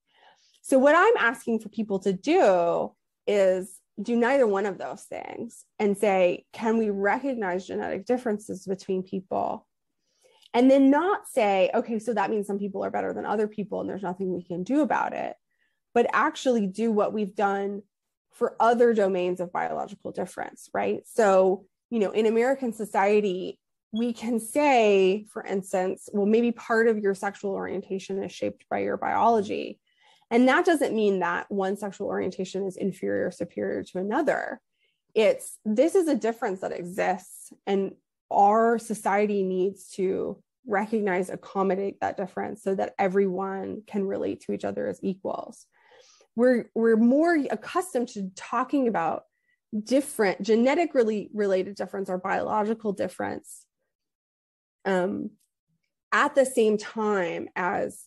So 0.61 0.77
what 0.77 0.95
I'm 0.95 1.17
asking 1.17 1.59
for 1.59 1.69
people 1.69 1.99
to 1.99 2.13
do 2.13 2.91
is 3.27 3.79
do 4.01 4.15
neither 4.15 4.47
one 4.47 4.65
of 4.65 4.77
those 4.77 5.03
things 5.03 5.65
and 5.79 5.97
say, 5.97 6.45
can 6.53 6.77
we 6.77 6.89
recognize 6.89 7.67
genetic 7.67 8.05
differences 8.05 8.65
between 8.65 9.03
people 9.03 9.67
and 10.53 10.69
then 10.69 10.89
not 10.89 11.27
say, 11.27 11.69
okay, 11.73 11.99
so 11.99 12.13
that 12.13 12.29
means 12.29 12.47
some 12.47 12.59
people 12.59 12.83
are 12.83 12.91
better 12.91 13.13
than 13.13 13.25
other 13.25 13.47
people 13.47 13.79
and 13.79 13.89
there's 13.89 14.03
nothing 14.03 14.33
we 14.33 14.43
can 14.43 14.63
do 14.63 14.81
about 14.81 15.13
it, 15.13 15.35
but 15.93 16.07
actually 16.13 16.67
do 16.67 16.91
what 16.91 17.13
we've 17.13 17.35
done 17.35 17.83
for 18.33 18.55
other 18.59 18.93
domains 18.93 19.39
of 19.39 19.51
biological 19.51 20.11
difference, 20.11 20.69
right? 20.73 21.01
So, 21.05 21.65
you 21.89 21.99
know, 21.99 22.11
in 22.11 22.25
American 22.25 22.73
society, 22.73 23.59
we 23.91 24.13
can 24.13 24.39
say, 24.39 25.25
for 25.31 25.45
instance, 25.45 26.07
well, 26.13 26.25
maybe 26.25 26.51
part 26.51 26.87
of 26.87 26.99
your 26.99 27.13
sexual 27.13 27.51
orientation 27.51 28.23
is 28.23 28.31
shaped 28.31 28.65
by 28.69 28.79
your 28.79 28.97
biology. 28.97 29.79
And 30.29 30.47
that 30.47 30.65
doesn't 30.65 30.95
mean 30.95 31.19
that 31.19 31.51
one 31.51 31.75
sexual 31.75 32.07
orientation 32.07 32.65
is 32.65 32.77
inferior 32.77 33.27
or 33.27 33.31
superior 33.31 33.83
to 33.83 33.99
another. 33.99 34.61
It's 35.13 35.57
this 35.65 35.93
is 35.93 36.07
a 36.07 36.15
difference 36.15 36.61
that 36.61 36.71
exists. 36.71 37.51
And 37.67 37.95
our 38.31 38.79
society 38.79 39.43
needs 39.43 39.89
to 39.91 40.41
recognize, 40.67 41.29
accommodate 41.29 41.99
that 42.01 42.17
difference 42.17 42.63
so 42.63 42.75
that 42.75 42.93
everyone 42.99 43.83
can 43.87 44.05
relate 44.05 44.41
to 44.41 44.53
each 44.53 44.65
other 44.65 44.87
as 44.87 44.99
equals. 45.03 45.65
We're, 46.35 46.69
we're 46.75 46.97
more 46.97 47.37
accustomed 47.49 48.09
to 48.09 48.31
talking 48.35 48.87
about 48.87 49.23
different 49.83 50.41
genetically 50.41 51.29
related 51.33 51.75
difference 51.75 52.09
or 52.09 52.17
biological 52.17 52.93
difference 52.93 53.65
um, 54.85 55.31
at 56.11 56.35
the 56.35 56.45
same 56.45 56.77
time 56.77 57.47
as 57.55 58.05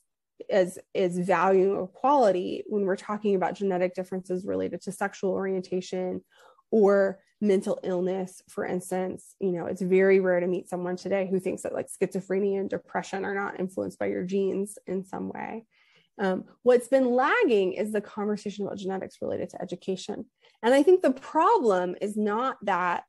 as 0.50 0.78
is 0.92 1.18
valuing 1.18 1.82
equality 1.82 2.64
when 2.66 2.84
we're 2.84 2.96
talking 2.96 3.34
about 3.34 3.54
genetic 3.54 3.94
differences 3.94 4.44
related 4.44 4.82
to 4.82 4.92
sexual 4.92 5.30
orientation 5.30 6.22
or 6.70 7.20
mental 7.44 7.78
illness 7.83 8.42
for 8.48 8.64
instance 8.64 9.37
you 9.38 9.52
know 9.52 9.66
it's 9.66 9.83
very 9.83 10.18
rare 10.18 10.40
to 10.40 10.46
meet 10.46 10.68
someone 10.68 10.96
today 10.96 11.28
who 11.30 11.38
thinks 11.38 11.62
that 11.62 11.74
like 11.74 11.88
schizophrenia 11.88 12.59
and 12.59 12.70
depression 12.70 13.24
are 13.24 13.35
not 13.35 13.61
influenced 13.61 13.98
by 13.98 14.07
your 14.07 14.24
genes 14.24 14.78
in 14.87 15.04
some 15.04 15.28
way. 15.28 15.66
Um, 16.18 16.44
what's 16.62 16.88
been 16.88 17.11
lagging 17.11 17.74
is 17.74 17.92
the 17.92 18.00
conversation 18.00 18.64
about 18.64 18.78
genetics 18.78 19.18
related 19.20 19.50
to 19.50 19.61
education. 19.61 20.24
And 20.62 20.72
i 20.72 20.83
think 20.83 21.02
the 21.02 21.11
problem 21.11 21.96
is 22.00 22.16
not 22.16 22.57
that 22.62 23.04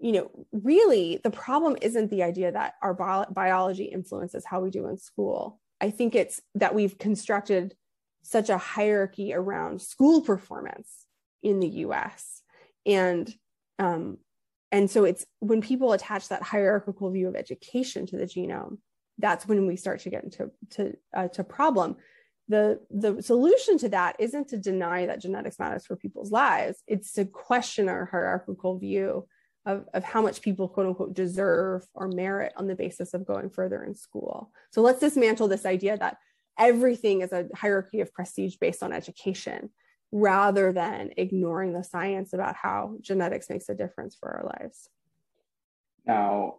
you 0.00 0.12
know 0.12 0.30
really 0.50 1.20
the 1.22 1.30
problem 1.30 1.76
isn't 1.80 2.10
the 2.10 2.24
idea 2.24 2.50
that 2.50 2.74
our 2.82 2.94
bio- 2.94 3.30
biology 3.30 3.84
influences 3.84 4.44
how 4.44 4.60
we 4.60 4.70
do 4.70 4.88
in 4.88 4.98
school. 4.98 5.60
I 5.80 5.90
think 5.90 6.14
it's 6.14 6.40
that 6.56 6.74
we've 6.74 6.98
constructed 6.98 7.76
such 8.22 8.48
a 8.48 8.58
hierarchy 8.58 9.32
around 9.32 9.80
school 9.80 10.20
performance 10.20 11.06
in 11.44 11.60
the 11.60 11.68
us 11.68 12.35
and 12.86 13.32
um, 13.78 14.18
and 14.72 14.90
so 14.90 15.04
it's 15.04 15.26
when 15.40 15.60
people 15.60 15.92
attach 15.92 16.28
that 16.28 16.42
hierarchical 16.42 17.10
view 17.10 17.28
of 17.28 17.36
education 17.36 18.06
to 18.06 18.16
the 18.16 18.24
genome 18.24 18.78
that's 19.18 19.48
when 19.48 19.66
we 19.66 19.76
start 19.76 20.00
to 20.00 20.10
get 20.10 20.24
into 20.24 20.50
to 20.70 20.96
uh, 21.14 21.28
to 21.28 21.44
problem. 21.44 21.96
The 22.48 22.80
the 22.90 23.22
solution 23.22 23.78
to 23.78 23.88
that 23.90 24.16
isn't 24.18 24.48
to 24.48 24.58
deny 24.58 25.06
that 25.06 25.20
genetics 25.20 25.58
matters 25.58 25.86
for 25.86 25.96
people's 25.96 26.30
lives. 26.30 26.82
It's 26.86 27.12
to 27.12 27.24
question 27.24 27.88
our 27.88 28.04
hierarchical 28.04 28.78
view 28.78 29.26
of, 29.64 29.84
of 29.94 30.04
how 30.04 30.22
much 30.22 30.42
people 30.42 30.68
quote 30.68 30.86
unquote 30.86 31.14
deserve 31.14 31.84
or 31.94 32.08
merit 32.08 32.52
on 32.56 32.68
the 32.68 32.76
basis 32.76 33.14
of 33.14 33.26
going 33.26 33.50
further 33.50 33.82
in 33.82 33.94
school. 33.94 34.52
So 34.70 34.80
let's 34.80 35.00
dismantle 35.00 35.48
this 35.48 35.66
idea 35.66 35.96
that 35.98 36.18
everything 36.58 37.22
is 37.22 37.32
a 37.32 37.48
hierarchy 37.54 38.00
of 38.00 38.12
prestige 38.12 38.56
based 38.56 38.82
on 38.82 38.92
education 38.92 39.70
rather 40.12 40.72
than 40.72 41.10
ignoring 41.16 41.72
the 41.72 41.82
science 41.82 42.32
about 42.32 42.54
how 42.56 42.96
genetics 43.00 43.50
makes 43.50 43.68
a 43.68 43.74
difference 43.74 44.14
for 44.14 44.30
our 44.30 44.44
lives. 44.60 44.88
Now, 46.06 46.56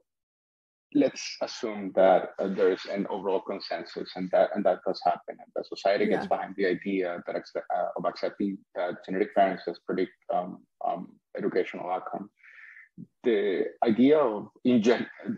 let's 0.93 1.37
assume 1.41 1.91
that 1.95 2.31
uh, 2.39 2.47
there's 2.47 2.85
an 2.85 3.05
overall 3.09 3.41
consensus 3.41 4.09
and 4.15 4.29
that 4.31 4.49
and 4.55 4.63
that 4.65 4.79
does 4.85 5.01
happen 5.03 5.35
and 5.39 5.51
the 5.55 5.63
society 5.63 6.05
gets 6.05 6.23
yeah. 6.23 6.27
behind 6.27 6.55
the 6.55 6.65
idea 6.65 7.21
that 7.27 7.35
uh, 7.35 7.87
of 7.97 8.05
accepting 8.05 8.57
that 8.73 8.95
genetic 9.05 9.29
variances 9.35 9.79
predict 9.85 10.13
um, 10.33 10.59
um, 10.87 11.09
educational 11.37 11.89
outcome 11.89 12.29
the 13.23 13.65
idea 13.85 14.17
of 14.17 14.47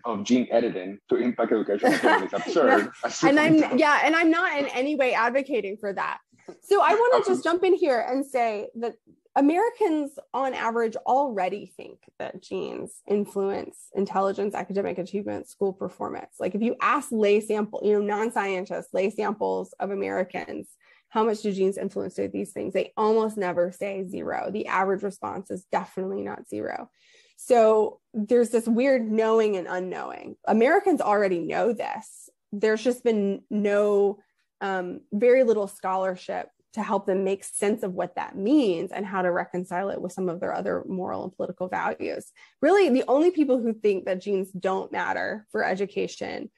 of 0.05 0.23
gene 0.23 0.47
editing 0.51 0.97
to 1.09 1.15
impact 1.15 1.51
education 1.51 1.91
is 2.23 2.33
absurd 2.33 2.89
no. 3.03 3.29
and 3.29 3.39
i'm 3.39 3.77
yeah 3.77 4.01
and 4.03 4.15
i'm 4.15 4.29
not 4.29 4.57
in 4.57 4.67
any 4.67 4.95
way 4.95 5.13
advocating 5.13 5.75
for 5.77 5.91
that 5.91 6.19
So 6.61 6.81
I 6.81 6.93
want 6.93 7.25
to 7.25 7.31
just 7.31 7.43
jump 7.43 7.63
in 7.63 7.73
here 7.73 7.99
and 7.99 8.25
say 8.25 8.69
that 8.75 8.95
Americans 9.35 10.17
on 10.33 10.53
average 10.53 10.95
already 10.97 11.71
think 11.77 11.99
that 12.17 12.41
genes 12.41 13.01
influence 13.07 13.77
intelligence, 13.93 14.55
academic 14.55 14.97
achievement, 14.97 15.47
school 15.47 15.71
performance. 15.71 16.35
Like 16.39 16.55
if 16.55 16.61
you 16.61 16.75
ask 16.81 17.09
lay 17.11 17.39
sample, 17.39 17.81
you 17.83 17.93
know, 17.93 18.01
non-scientists, 18.01 18.93
lay 18.93 19.09
samples 19.09 19.73
of 19.79 19.91
Americans, 19.91 20.67
how 21.09 21.23
much 21.23 21.41
do 21.41 21.51
genes 21.51 21.77
influence 21.77 22.15
these 22.15 22.51
things? 22.51 22.73
They 22.73 22.93
almost 22.97 23.37
never 23.37 23.71
say 23.71 24.05
zero. 24.07 24.49
The 24.51 24.67
average 24.67 25.03
response 25.03 25.49
is 25.51 25.65
definitely 25.71 26.21
not 26.21 26.47
zero. 26.47 26.89
So 27.37 27.99
there's 28.13 28.49
this 28.49 28.67
weird 28.67 29.09
knowing 29.09 29.55
and 29.55 29.67
unknowing. 29.67 30.35
Americans 30.45 31.01
already 31.01 31.39
know 31.39 31.71
this. 31.71 32.29
There's 32.51 32.83
just 32.83 33.03
been 33.03 33.43
no, 33.49 34.19
um, 34.61 35.01
very 35.11 35.43
little 35.43 35.67
scholarship 35.67 36.49
to 36.73 36.83
help 36.83 37.05
them 37.07 37.23
make 37.23 37.43
sense 37.43 37.81
of 37.81 37.93
what 37.93 38.15
that 38.15 38.37
means 38.37 38.91
and 38.91 39.05
how 39.05 39.21
to 39.21 39.31
reconcile 39.31 39.89
it 39.89 40.01
with 40.01 40.11
some 40.11 40.29
of 40.29 40.39
their 40.39 40.53
other 40.53 40.83
moral 40.87 41.23
and 41.23 41.35
political 41.35 41.67
values. 41.67 42.31
Really, 42.61 42.89
the 42.89 43.05
only 43.07 43.31
people 43.31 43.59
who 43.59 43.73
think 43.73 44.05
that 44.05 44.21
genes 44.21 44.51
don't 44.51 44.91
matter 44.91 45.47
for 45.51 45.63
education 45.63 46.51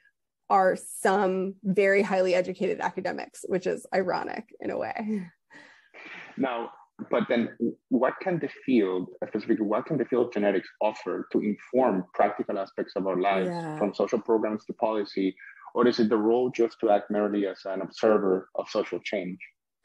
are 0.49 0.75
some 0.75 1.55
very 1.63 2.01
highly 2.01 2.35
educated 2.35 2.81
academics, 2.81 3.45
which 3.47 3.65
is 3.65 3.85
ironic 3.95 4.53
in 4.59 4.69
a 4.69 4.77
way. 4.77 5.25
Now, 6.35 6.71
but 7.09 7.23
then 7.29 7.49
what 7.87 8.15
can 8.21 8.37
the 8.37 8.49
field, 8.65 9.07
specifically, 9.27 9.65
what 9.65 9.85
can 9.85 9.97
the 9.97 10.05
field 10.05 10.27
of 10.27 10.33
genetics 10.33 10.67
offer 10.81 11.27
to 11.31 11.39
inform 11.39 12.03
practical 12.13 12.59
aspects 12.59 12.93
of 12.95 13.07
our 13.07 13.19
lives 13.19 13.47
yeah. 13.47 13.77
from 13.77 13.93
social 13.93 14.19
programs 14.19 14.65
to 14.65 14.73
policy? 14.73 15.35
Or 15.73 15.88
is 15.88 15.99
it 15.99 16.10
the 16.10 16.17
role 16.17 16.49
just 16.49 16.79
to 16.81 16.89
act 16.89 17.12
merely 17.12 17.47
as 17.47 17.60
an 17.65 17.81
observer 17.81 18.49
of 18.55 18.69
social 18.69 18.99
change? 18.99 19.39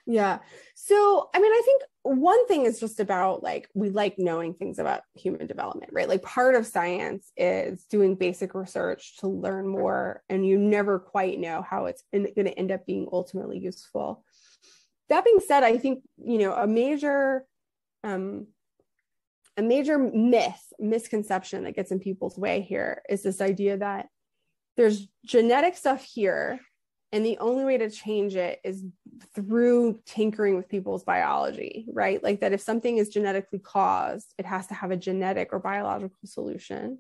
Yeah. 0.08 0.38
So, 0.76 1.28
I 1.34 1.40
mean, 1.40 1.50
I 1.52 1.62
think 1.64 1.82
one 2.02 2.46
thing 2.46 2.64
is 2.64 2.78
just 2.78 3.00
about 3.00 3.42
like, 3.42 3.68
we 3.74 3.90
like 3.90 4.14
knowing 4.18 4.54
things 4.54 4.78
about 4.78 5.00
human 5.14 5.48
development, 5.48 5.92
right? 5.92 6.08
Like, 6.08 6.22
part 6.22 6.54
of 6.54 6.64
science 6.64 7.32
is 7.36 7.84
doing 7.90 8.14
basic 8.14 8.54
research 8.54 9.16
to 9.18 9.26
learn 9.26 9.66
more, 9.66 10.22
and 10.28 10.46
you 10.46 10.58
never 10.58 11.00
quite 11.00 11.40
know 11.40 11.60
how 11.68 11.86
it's 11.86 12.04
going 12.12 12.32
to 12.34 12.56
end 12.56 12.70
up 12.70 12.86
being 12.86 13.08
ultimately 13.10 13.58
useful. 13.58 14.24
That 15.08 15.24
being 15.24 15.40
said, 15.44 15.64
I 15.64 15.76
think, 15.76 16.04
you 16.18 16.38
know, 16.38 16.54
a 16.54 16.68
major, 16.68 17.44
um, 18.04 18.46
a 19.56 19.62
major 19.62 19.98
myth, 19.98 20.62
misconception 20.78 21.64
that 21.64 21.74
gets 21.74 21.90
in 21.90 21.98
people's 21.98 22.38
way 22.38 22.60
here 22.60 23.02
is 23.08 23.24
this 23.24 23.40
idea 23.40 23.78
that 23.78 24.06
there's 24.76 25.08
genetic 25.24 25.76
stuff 25.76 26.04
here 26.04 26.60
and 27.12 27.24
the 27.24 27.38
only 27.38 27.64
way 27.64 27.78
to 27.78 27.88
change 27.88 28.34
it 28.34 28.60
is 28.64 28.84
through 29.34 30.00
tinkering 30.04 30.56
with 30.56 30.68
people's 30.68 31.04
biology, 31.04 31.86
right? 31.92 32.22
Like 32.22 32.40
that 32.40 32.52
if 32.52 32.60
something 32.60 32.98
is 32.98 33.08
genetically 33.08 33.60
caused, 33.60 34.34
it 34.38 34.44
has 34.44 34.66
to 34.66 34.74
have 34.74 34.90
a 34.90 34.96
genetic 34.96 35.50
or 35.52 35.58
biological 35.58 36.18
solution. 36.24 36.98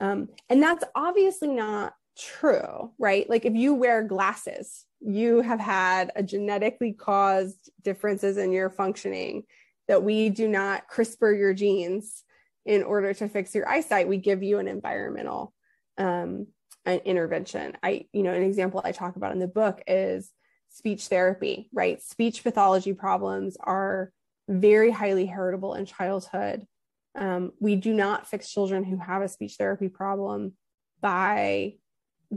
Um, 0.00 0.28
and 0.48 0.62
that's 0.62 0.84
obviously 0.94 1.48
not 1.48 1.94
true, 2.16 2.92
right? 2.98 3.28
Like 3.28 3.44
if 3.44 3.54
you 3.54 3.74
wear 3.74 4.02
glasses, 4.04 4.84
you 5.00 5.40
have 5.40 5.60
had 5.60 6.12
a 6.14 6.22
genetically 6.22 6.92
caused 6.92 7.70
differences 7.82 8.36
in 8.36 8.52
your 8.52 8.70
functioning 8.70 9.42
that 9.88 10.04
we 10.04 10.30
do 10.30 10.46
not 10.46 10.88
CRISPR 10.88 11.36
your 11.36 11.52
genes 11.52 12.22
in 12.64 12.84
order 12.84 13.12
to 13.12 13.28
fix 13.28 13.54
your 13.54 13.68
eyesight. 13.68 14.08
We 14.08 14.18
give 14.18 14.42
you 14.42 14.60
an 14.60 14.68
environmental 14.68 15.52
um, 15.98 16.46
an 16.84 16.98
intervention. 17.04 17.76
I, 17.82 18.06
you 18.12 18.22
know, 18.22 18.32
an 18.32 18.42
example 18.42 18.80
I 18.84 18.92
talk 18.92 19.16
about 19.16 19.32
in 19.32 19.38
the 19.38 19.46
book 19.46 19.82
is 19.86 20.32
speech 20.68 21.06
therapy, 21.06 21.68
right? 21.72 22.02
Speech 22.02 22.42
pathology 22.42 22.92
problems 22.92 23.56
are 23.60 24.12
very 24.48 24.90
highly 24.90 25.26
heritable 25.26 25.74
in 25.74 25.86
childhood. 25.86 26.66
Um, 27.14 27.52
we 27.60 27.76
do 27.76 27.92
not 27.92 28.26
fix 28.26 28.50
children 28.50 28.84
who 28.84 28.96
have 28.96 29.22
a 29.22 29.28
speech 29.28 29.56
therapy 29.56 29.88
problem 29.88 30.54
by 31.00 31.74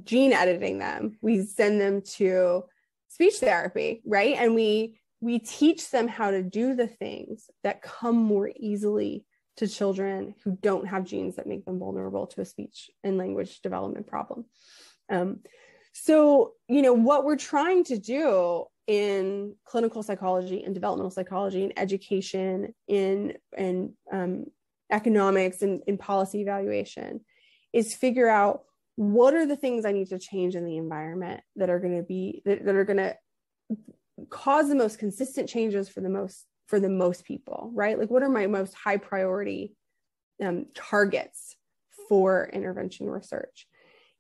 gene 0.03 0.33
editing 0.33 0.79
them. 0.79 1.17
We 1.21 1.43
send 1.43 1.79
them 1.79 2.01
to 2.17 2.65
speech 3.07 3.35
therapy, 3.35 4.01
right? 4.05 4.35
And 4.37 4.53
we 4.53 4.99
we 5.21 5.39
teach 5.39 5.89
them 5.89 6.07
how 6.07 6.31
to 6.31 6.43
do 6.43 6.75
the 6.75 6.87
things 6.87 7.49
that 7.63 7.81
come 7.81 8.17
more 8.17 8.51
easily 8.55 9.25
to 9.57 9.67
children 9.67 10.35
who 10.43 10.57
don't 10.61 10.87
have 10.87 11.05
genes 11.05 11.35
that 11.35 11.47
make 11.47 11.65
them 11.65 11.79
vulnerable 11.79 12.27
to 12.27 12.41
a 12.41 12.45
speech 12.45 12.89
and 13.03 13.17
language 13.17 13.61
development 13.61 14.07
problem. 14.07 14.45
Um, 15.09 15.39
so, 15.93 16.53
you 16.67 16.81
know, 16.81 16.93
what 16.93 17.23
we're 17.23 17.37
trying 17.37 17.85
to 17.85 17.97
do 17.97 18.65
in 18.87 19.55
clinical 19.65 20.03
psychology 20.03 20.63
and 20.63 20.73
developmental 20.73 21.09
psychology 21.09 21.63
and 21.63 21.73
education 21.77 22.73
in 22.87 23.33
and 23.57 23.93
um, 24.11 24.45
economics 24.91 25.61
and 25.61 25.81
in 25.87 25.97
policy 25.97 26.41
evaluation 26.41 27.21
is 27.73 27.95
figure 27.95 28.29
out 28.29 28.63
what 28.95 29.33
are 29.33 29.45
the 29.45 29.55
things 29.55 29.85
I 29.85 29.91
need 29.91 30.09
to 30.09 30.19
change 30.19 30.55
in 30.55 30.65
the 30.65 30.77
environment 30.77 31.41
that 31.55 31.69
are 31.69 31.79
going 31.79 31.97
to 31.97 32.03
be 32.03 32.41
that, 32.45 32.63
that 32.65 32.75
are 32.75 32.85
going 32.85 32.97
to 32.97 33.15
cause 34.29 34.69
the 34.69 34.75
most 34.75 34.99
consistent 34.99 35.49
changes 35.49 35.89
for 35.89 36.01
the 36.01 36.09
most 36.09 36.45
for 36.67 36.79
the 36.79 36.89
most 36.89 37.25
people, 37.25 37.71
right? 37.73 37.97
Like, 37.97 38.09
what 38.09 38.23
are 38.23 38.29
my 38.29 38.47
most 38.47 38.73
high 38.73 38.97
priority 38.97 39.73
um, 40.43 40.67
targets 40.73 41.55
for 42.09 42.49
intervention 42.51 43.09
research? 43.09 43.67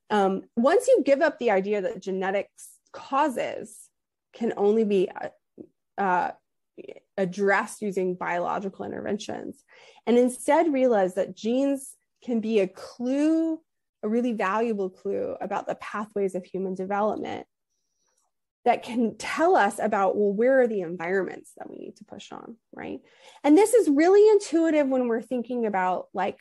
Um, 0.09 0.43
once 0.55 0.87
you 0.87 1.01
give 1.03 1.21
up 1.21 1.39
the 1.39 1.51
idea 1.51 1.81
that 1.81 2.01
genetics 2.01 2.69
causes 2.93 3.89
can 4.33 4.53
only 4.57 4.83
be 4.83 5.09
uh, 5.09 5.29
uh, 5.99 6.31
addressed 7.17 7.81
using 7.81 8.15
biological 8.15 8.85
interventions, 8.85 9.63
and 10.05 10.17
instead 10.17 10.71
realize 10.71 11.15
that 11.15 11.35
genes 11.35 11.95
can 12.23 12.41
be 12.41 12.59
a 12.59 12.67
clue, 12.67 13.59
a 14.03 14.09
really 14.09 14.33
valuable 14.33 14.89
clue 14.89 15.35
about 15.41 15.67
the 15.67 15.75
pathways 15.75 16.35
of 16.35 16.45
human 16.45 16.75
development 16.75 17.47
that 18.65 18.83
can 18.83 19.15
tell 19.17 19.55
us 19.55 19.79
about 19.79 20.17
well 20.17 20.33
where 20.33 20.61
are 20.61 20.67
the 20.67 20.81
environments 20.81 21.51
that 21.57 21.69
we 21.69 21.77
need 21.77 21.95
to 21.97 22.05
push 22.05 22.31
on 22.31 22.57
right? 22.73 22.99
And 23.43 23.57
this 23.57 23.73
is 23.73 23.89
really 23.89 24.27
intuitive 24.29 24.87
when 24.87 25.07
we're 25.07 25.21
thinking 25.21 25.65
about 25.65 26.07
like 26.13 26.39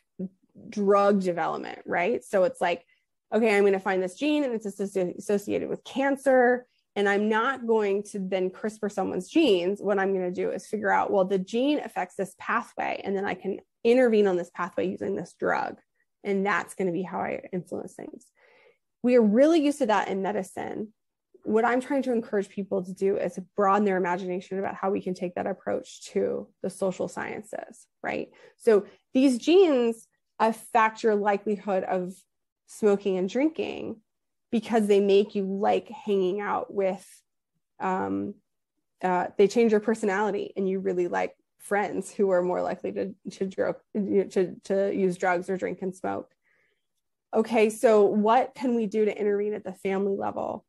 drug 0.69 1.23
development 1.23 1.81
right? 1.87 2.25
So 2.25 2.45
it's 2.45 2.61
like 2.61 2.85
okay 3.33 3.57
i'm 3.57 3.63
going 3.63 3.73
to 3.73 3.81
find 3.81 4.03
this 4.03 4.15
gene 4.15 4.45
and 4.45 4.55
it's 4.55 4.67
associated 4.67 5.69
with 5.69 5.83
cancer 5.83 6.67
and 6.95 7.09
i'm 7.09 7.29
not 7.29 7.67
going 7.67 8.03
to 8.03 8.19
then 8.21 8.51
crispr 8.51 8.91
someone's 8.91 9.29
genes. 9.29 9.81
What 9.81 9.99
i'm 9.99 10.13
going 10.13 10.33
to 10.33 10.43
do 10.43 10.51
is 10.51 10.67
figure 10.67 10.91
out 10.91 11.11
well 11.11 11.25
the 11.25 11.39
gene 11.39 11.81
affects 11.81 12.17
this 12.17 12.35
pathway 12.39 13.01
and 13.05 13.17
then 13.17 13.25
i 13.25 13.35
can 13.35 13.61
intervene 13.85 14.27
on 14.27 14.37
this 14.37 14.51
pathway 14.53 14.89
using 14.89 15.15
this 15.15 15.35
drug. 15.39 15.79
And 16.25 16.45
that's 16.45 16.75
going 16.75 16.87
to 16.87 16.93
be 16.93 17.03
how 17.03 17.21
i 17.21 17.43
influence 17.53 17.93
things. 17.95 18.25
We 19.03 19.17
are 19.17 19.23
really 19.23 19.63
used 19.63 19.79
to 19.79 19.87
that 19.87 20.09
in 20.09 20.23
medicine 20.23 20.95
what 21.45 21.65
I'm 21.65 21.81
trying 21.81 22.03
to 22.03 22.13
encourage 22.13 22.49
people 22.49 22.83
to 22.83 22.93
do 22.93 23.17
is 23.17 23.39
broaden 23.55 23.85
their 23.85 23.99
imagination 23.99 24.59
about 24.59 24.75
how 24.75 24.91
we 24.91 25.01
can 25.01 25.15
take 25.15 25.35
that 25.35 25.47
approach 25.47 26.03
to 26.13 26.49
the 26.63 26.71
social 26.71 27.07
sciences, 27.07 27.87
right? 28.03 28.31
So 28.57 28.87
these 29.13 29.39
genes 29.39 30.09
affect 30.39 31.03
your 31.03 31.15
likelihood 31.15 31.85
of 31.85 32.15
smoking 32.67 33.19
and 33.19 33.29
drinking 33.29 34.01
because 34.51 34.87
they 34.87 35.01
make 35.01 35.35
you 35.35 35.45
like 35.45 35.89
hanging 35.89 36.41
out 36.41 36.73
with, 36.73 37.07
um, 37.79 38.35
uh, 39.03 39.27
they 39.37 39.47
change 39.47 39.71
your 39.71 39.81
personality 39.81 40.53
and 40.57 40.69
you 40.69 40.81
really 40.81 41.09
like 41.09 41.37
friends 41.59 42.13
who 42.13 42.31
are 42.31 42.43
more 42.43 42.63
likely 42.63 42.93
to, 42.93 43.15
to, 43.31 43.47
drug, 43.47 43.77
to, 43.95 44.55
to 44.65 44.95
use 44.95 45.19
drugs 45.19 45.51
or 45.51 45.57
drink 45.57 45.83
and 45.83 45.95
smoke. 45.95 46.31
Okay, 47.35 47.69
so 47.69 48.05
what 48.05 48.55
can 48.55 48.75
we 48.77 48.87
do 48.87 49.05
to 49.05 49.19
intervene 49.19 49.55
at 49.55 49.65
the 49.65 49.73
family 49.73 50.17
level? 50.17 50.65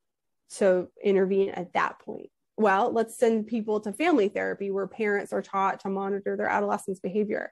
To 0.57 0.87
intervene 1.03 1.49
at 1.49 1.73
that 1.73 1.99
point? 1.99 2.29
Well, 2.57 2.91
let's 2.91 3.17
send 3.17 3.47
people 3.47 3.81
to 3.81 3.91
family 3.91 4.29
therapy 4.29 4.71
where 4.71 4.87
parents 4.87 5.33
are 5.33 5.41
taught 5.41 5.81
to 5.81 5.89
monitor 5.89 6.37
their 6.37 6.47
adolescent's 6.47 7.01
behavior. 7.01 7.51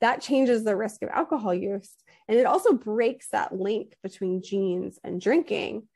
That 0.00 0.22
changes 0.22 0.64
the 0.64 0.76
risk 0.76 1.02
of 1.02 1.10
alcohol 1.10 1.52
use. 1.52 1.92
And 2.28 2.38
it 2.38 2.46
also 2.46 2.72
breaks 2.72 3.28
that 3.30 3.54
link 3.54 3.94
between 4.02 4.42
genes 4.42 4.98
and 5.04 5.20
drinking, 5.20 5.88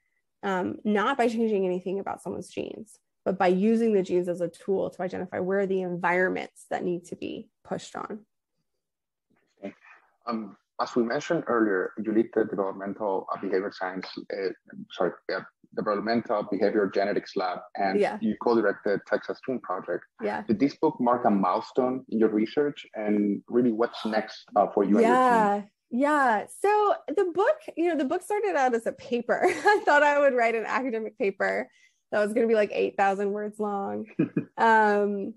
um, 0.42 0.78
not 0.84 1.16
by 1.16 1.28
changing 1.28 1.64
anything 1.64 2.00
about 2.00 2.20
someone's 2.20 2.48
genes, 2.48 2.98
but 3.24 3.38
by 3.38 3.46
using 3.46 3.94
the 3.94 4.02
genes 4.02 4.28
as 4.28 4.40
a 4.40 4.48
tool 4.48 4.90
to 4.90 5.02
identify 5.02 5.38
where 5.38 5.60
are 5.60 5.66
the 5.66 5.82
environments 5.82 6.66
that 6.70 6.84
need 6.84 7.04
to 7.06 7.16
be 7.16 7.48
pushed 7.64 7.96
on. 7.96 8.20
Um, 10.26 10.56
as 10.80 10.94
we 10.96 11.02
mentioned 11.02 11.44
earlier, 11.46 11.92
you 12.02 12.12
lead 12.12 12.28
the 12.35 12.44
developmental 12.44 13.26
behavior 13.40 13.72
science, 13.72 14.06
uh, 14.32 14.48
sorry, 14.90 15.12
uh, 15.35 15.40
developmental 15.76 16.42
behavior 16.50 16.90
genetics 16.92 17.37
lab, 17.37 17.58
and 17.76 17.98
yeah. 17.98 18.18
you 18.20 18.37
co-direct 18.42 18.78
the 18.85 18.98
Texas 19.06 19.38
Twin 19.44 19.61
Project. 19.61 20.04
Yeah. 20.22 20.42
Did 20.42 20.61
this 20.61 20.76
book 20.76 20.96
mark 21.00 21.24
a 21.24 21.30
milestone 21.30 22.04
in 22.08 22.18
your 22.18 22.30
research, 22.30 22.87
and 22.94 23.42
really, 23.48 23.72
what's 23.72 24.04
next 24.04 24.44
uh, 24.56 24.66
for 24.74 24.85
you? 24.85 25.00
Yeah. 25.00 25.62
Yeah. 25.90 26.46
So 26.62 26.94
the 27.08 27.30
book, 27.35 27.56
you 27.76 27.88
know, 27.88 27.96
the 27.96 28.06
book 28.06 28.22
started 28.22 28.56
out 28.56 28.74
as 28.74 28.87
a 28.87 28.92
paper. 28.92 29.42
I 29.46 29.82
thought 29.85 30.02
I 30.02 30.18
would 30.18 30.35
write 30.35 30.54
an 30.54 30.64
academic 30.66 31.18
paper. 31.18 31.68
that 32.11 32.18
was 32.18 32.32
going 32.32 32.46
to 32.46 32.48
be 32.48 32.54
like 32.54 32.70
8,000 32.72 33.30
words 33.30 33.61
long. 33.61 34.06
um, 34.56 35.35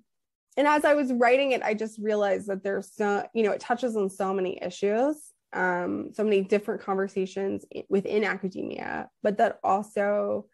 and 0.57 0.67
as 0.67 0.85
I 0.85 0.93
was 0.93 1.11
writing 1.11 1.51
it, 1.51 1.61
I 1.61 1.73
just 1.73 1.99
realized 1.99 2.47
that 2.47 2.63
there's 2.63 2.91
so, 2.93 3.27
you 3.33 3.43
know, 3.43 3.51
it 3.51 3.59
touches 3.59 3.95
on 3.95 4.09
so 4.09 4.33
many 4.33 4.59
issues, 4.61 5.17
um, 5.53 6.11
so 6.13 6.23
many 6.23 6.41
different 6.41 6.81
conversations 6.81 7.65
within 7.89 8.23
academia, 8.23 9.09
but 9.21 9.37
that 9.37 9.59
also, 9.63 10.45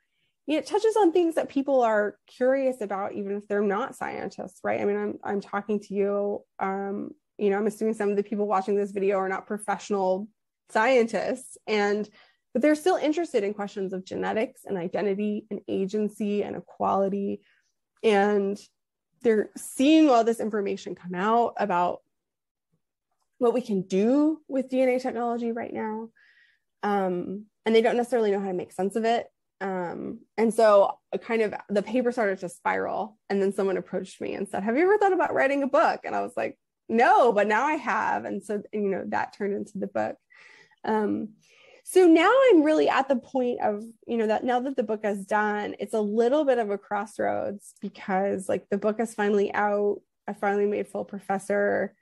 you 0.47 0.55
know, 0.55 0.59
it 0.59 0.65
touches 0.65 0.95
on 0.97 1.11
things 1.11 1.35
that 1.35 1.49
people 1.49 1.81
are 1.81 2.17
curious 2.27 2.81
about, 2.81 3.13
even 3.13 3.37
if 3.37 3.47
they're 3.47 3.61
not 3.61 3.95
scientists, 3.95 4.59
right? 4.63 4.81
I 4.81 4.85
mean, 4.85 4.97
I'm, 4.97 5.19
I'm 5.23 5.41
talking 5.41 5.79
to 5.81 5.93
you, 5.93 6.43
um, 6.59 7.11
you 7.37 7.49
know, 7.49 7.57
I'm 7.57 7.67
assuming 7.67 7.93
some 7.93 8.09
of 8.09 8.17
the 8.17 8.23
people 8.23 8.47
watching 8.47 8.75
this 8.75 8.91
video 8.91 9.17
are 9.17 9.29
not 9.29 9.47
professional 9.47 10.27
scientists 10.69 11.57
and 11.67 12.09
but 12.53 12.61
they're 12.61 12.75
still 12.75 12.97
interested 12.97 13.45
in 13.45 13.53
questions 13.53 13.93
of 13.93 14.03
genetics 14.03 14.65
and 14.65 14.77
identity 14.77 15.45
and 15.49 15.61
agency 15.69 16.43
and 16.43 16.57
equality 16.57 17.41
and 18.03 18.59
they're 19.21 19.49
seeing 19.55 20.09
all 20.09 20.23
this 20.23 20.39
information 20.39 20.95
come 20.95 21.15
out 21.15 21.53
about 21.57 22.01
what 23.37 23.53
we 23.53 23.61
can 23.61 23.81
do 23.81 24.39
with 24.47 24.69
DNA 24.69 25.01
technology 25.01 25.51
right 25.51 25.73
now. 25.73 26.09
Um, 26.83 27.45
and 27.65 27.75
they 27.75 27.81
don't 27.81 27.97
necessarily 27.97 28.31
know 28.31 28.39
how 28.39 28.47
to 28.47 28.53
make 28.53 28.71
sense 28.71 28.95
of 28.95 29.05
it. 29.05 29.27
Um, 29.59 30.19
and 30.37 30.53
so 30.53 30.97
kind 31.21 31.43
of 31.43 31.53
the 31.69 31.83
paper 31.83 32.11
started 32.11 32.39
to 32.39 32.49
spiral. 32.49 33.17
And 33.29 33.41
then 33.41 33.53
someone 33.53 33.77
approached 33.77 34.19
me 34.19 34.33
and 34.33 34.47
said, 34.47 34.63
Have 34.63 34.75
you 34.75 34.83
ever 34.83 34.97
thought 34.97 35.13
about 35.13 35.33
writing 35.33 35.63
a 35.63 35.67
book? 35.67 36.01
And 36.03 36.15
I 36.15 36.21
was 36.21 36.33
like, 36.35 36.57
No, 36.89 37.31
but 37.31 37.47
now 37.47 37.65
I 37.65 37.75
have. 37.75 38.25
And 38.25 38.43
so, 38.43 38.63
you 38.73 38.89
know, 38.89 39.03
that 39.09 39.35
turned 39.37 39.53
into 39.53 39.77
the 39.77 39.87
book. 39.87 40.17
Um, 40.83 41.29
so 41.91 42.07
now 42.07 42.31
i'm 42.49 42.63
really 42.63 42.87
at 42.87 43.09
the 43.09 43.17
point 43.17 43.59
of 43.61 43.83
you 44.07 44.15
know 44.15 44.27
that 44.27 44.45
now 44.45 44.61
that 44.61 44.77
the 44.77 44.83
book 44.83 45.01
is 45.03 45.25
done 45.25 45.75
it's 45.77 45.93
a 45.93 45.99
little 45.99 46.45
bit 46.45 46.57
of 46.57 46.69
a 46.69 46.77
crossroads 46.77 47.73
because 47.81 48.47
like 48.47 48.65
the 48.69 48.77
book 48.77 48.99
is 48.99 49.13
finally 49.13 49.53
out. 49.53 49.99
I 50.27 50.33
finally 50.33 50.65
made 50.65 50.87
full 50.87 51.03
professor 51.03 51.93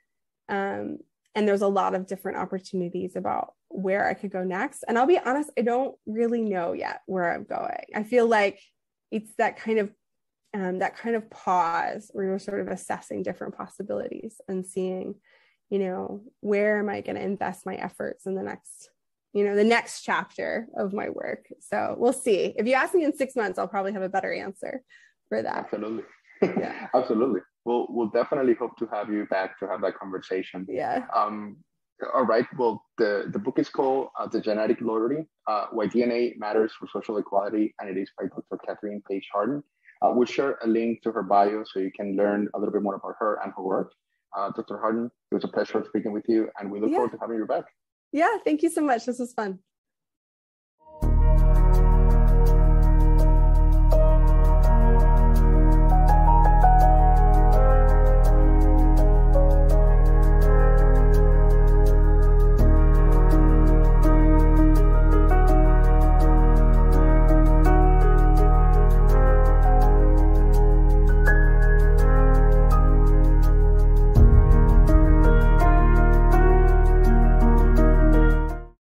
um, 0.48 0.98
and 1.34 1.48
there's 1.48 1.62
a 1.62 1.68
lot 1.68 1.94
of 1.94 2.06
different 2.06 2.38
opportunities 2.38 3.16
about 3.16 3.54
where 3.68 4.08
i 4.08 4.14
could 4.14 4.30
go 4.30 4.44
next. 4.44 4.84
And 4.86 4.96
i'll 4.96 5.06
be 5.06 5.18
honest 5.18 5.50
i 5.58 5.62
don't 5.62 5.96
really 6.06 6.42
know 6.42 6.72
yet 6.72 7.00
where 7.06 7.32
i'm 7.34 7.44
going. 7.44 7.86
I 7.94 8.04
feel 8.04 8.28
like 8.28 8.60
it's 9.10 9.32
that 9.38 9.56
kind 9.56 9.80
of 9.80 9.92
um, 10.54 10.78
that 10.80 10.96
kind 10.96 11.16
of 11.16 11.30
pause 11.30 12.10
where 12.12 12.26
you're 12.26 12.38
sort 12.38 12.60
of 12.60 12.68
assessing 12.68 13.24
different 13.24 13.56
possibilities 13.56 14.40
and 14.46 14.64
seeing 14.64 15.16
you 15.68 15.80
know 15.80 16.22
where 16.40 16.78
am 16.78 16.88
i 16.88 17.00
going 17.00 17.16
to 17.16 17.22
invest 17.22 17.66
my 17.66 17.74
efforts 17.74 18.26
in 18.26 18.34
the 18.34 18.42
next 18.42 18.90
you 19.32 19.44
know 19.44 19.54
the 19.54 19.64
next 19.64 20.02
chapter 20.02 20.66
of 20.76 20.92
my 20.92 21.08
work. 21.08 21.46
So 21.60 21.94
we'll 21.98 22.12
see. 22.12 22.54
If 22.56 22.66
you 22.66 22.74
ask 22.74 22.94
me 22.94 23.04
in 23.04 23.16
six 23.16 23.36
months 23.36 23.58
i'll 23.58 23.68
probably 23.68 23.92
have 23.92 24.02
a 24.02 24.08
better 24.08 24.32
answer 24.32 24.82
for 25.28 25.42
that. 25.42 25.68
Absolutely. 25.72 26.04
Yeah. 26.42 26.88
Absolutely. 26.94 27.40
We'll 27.64 27.86
we'll 27.90 28.08
definitely 28.08 28.54
hope 28.54 28.76
to 28.78 28.86
have 28.92 29.10
you 29.10 29.26
back 29.26 29.58
to 29.60 29.68
have 29.68 29.80
that 29.82 29.96
conversation. 29.98 30.66
Yeah. 30.68 31.04
Um 31.14 31.58
all 32.14 32.24
right. 32.24 32.46
Well 32.56 32.84
the 32.98 33.30
the 33.32 33.38
book 33.38 33.58
is 33.58 33.68
called 33.68 34.08
uh, 34.18 34.26
the 34.26 34.40
genetic 34.40 34.80
lottery 34.80 35.26
uh, 35.46 35.66
why 35.70 35.86
dna 35.86 36.36
matters 36.38 36.72
for 36.78 36.88
social 36.92 37.18
equality 37.18 37.74
and 37.80 37.88
it 37.88 38.00
is 38.00 38.10
by 38.18 38.24
dr 38.26 38.60
kathryn 38.66 39.00
paige 39.08 39.28
harden. 39.32 39.62
Uh, 40.02 40.10
we'll 40.14 40.26
share 40.26 40.58
a 40.64 40.66
link 40.66 41.02
to 41.02 41.12
her 41.12 41.22
bio 41.22 41.62
so 41.62 41.78
you 41.78 41.92
can 41.94 42.16
learn 42.16 42.48
a 42.54 42.58
little 42.58 42.72
bit 42.72 42.82
more 42.82 42.94
about 42.94 43.14
her 43.18 43.38
and 43.44 43.52
her 43.56 43.62
work. 43.62 43.92
Uh, 44.36 44.50
dr 44.50 44.78
harden 44.78 45.10
it 45.30 45.34
was 45.34 45.44
a 45.44 45.48
pleasure 45.48 45.84
speaking 45.86 46.12
with 46.12 46.24
you 46.26 46.48
and 46.58 46.70
we 46.70 46.80
look 46.80 46.90
yeah. 46.90 46.96
forward 46.96 47.12
to 47.12 47.18
having 47.20 47.36
you 47.36 47.46
back 47.46 47.64
yeah, 48.12 48.38
thank 48.44 48.62
you 48.62 48.70
so 48.70 48.82
much. 48.82 49.06
This 49.06 49.18
was 49.18 49.32
fun. 49.32 49.60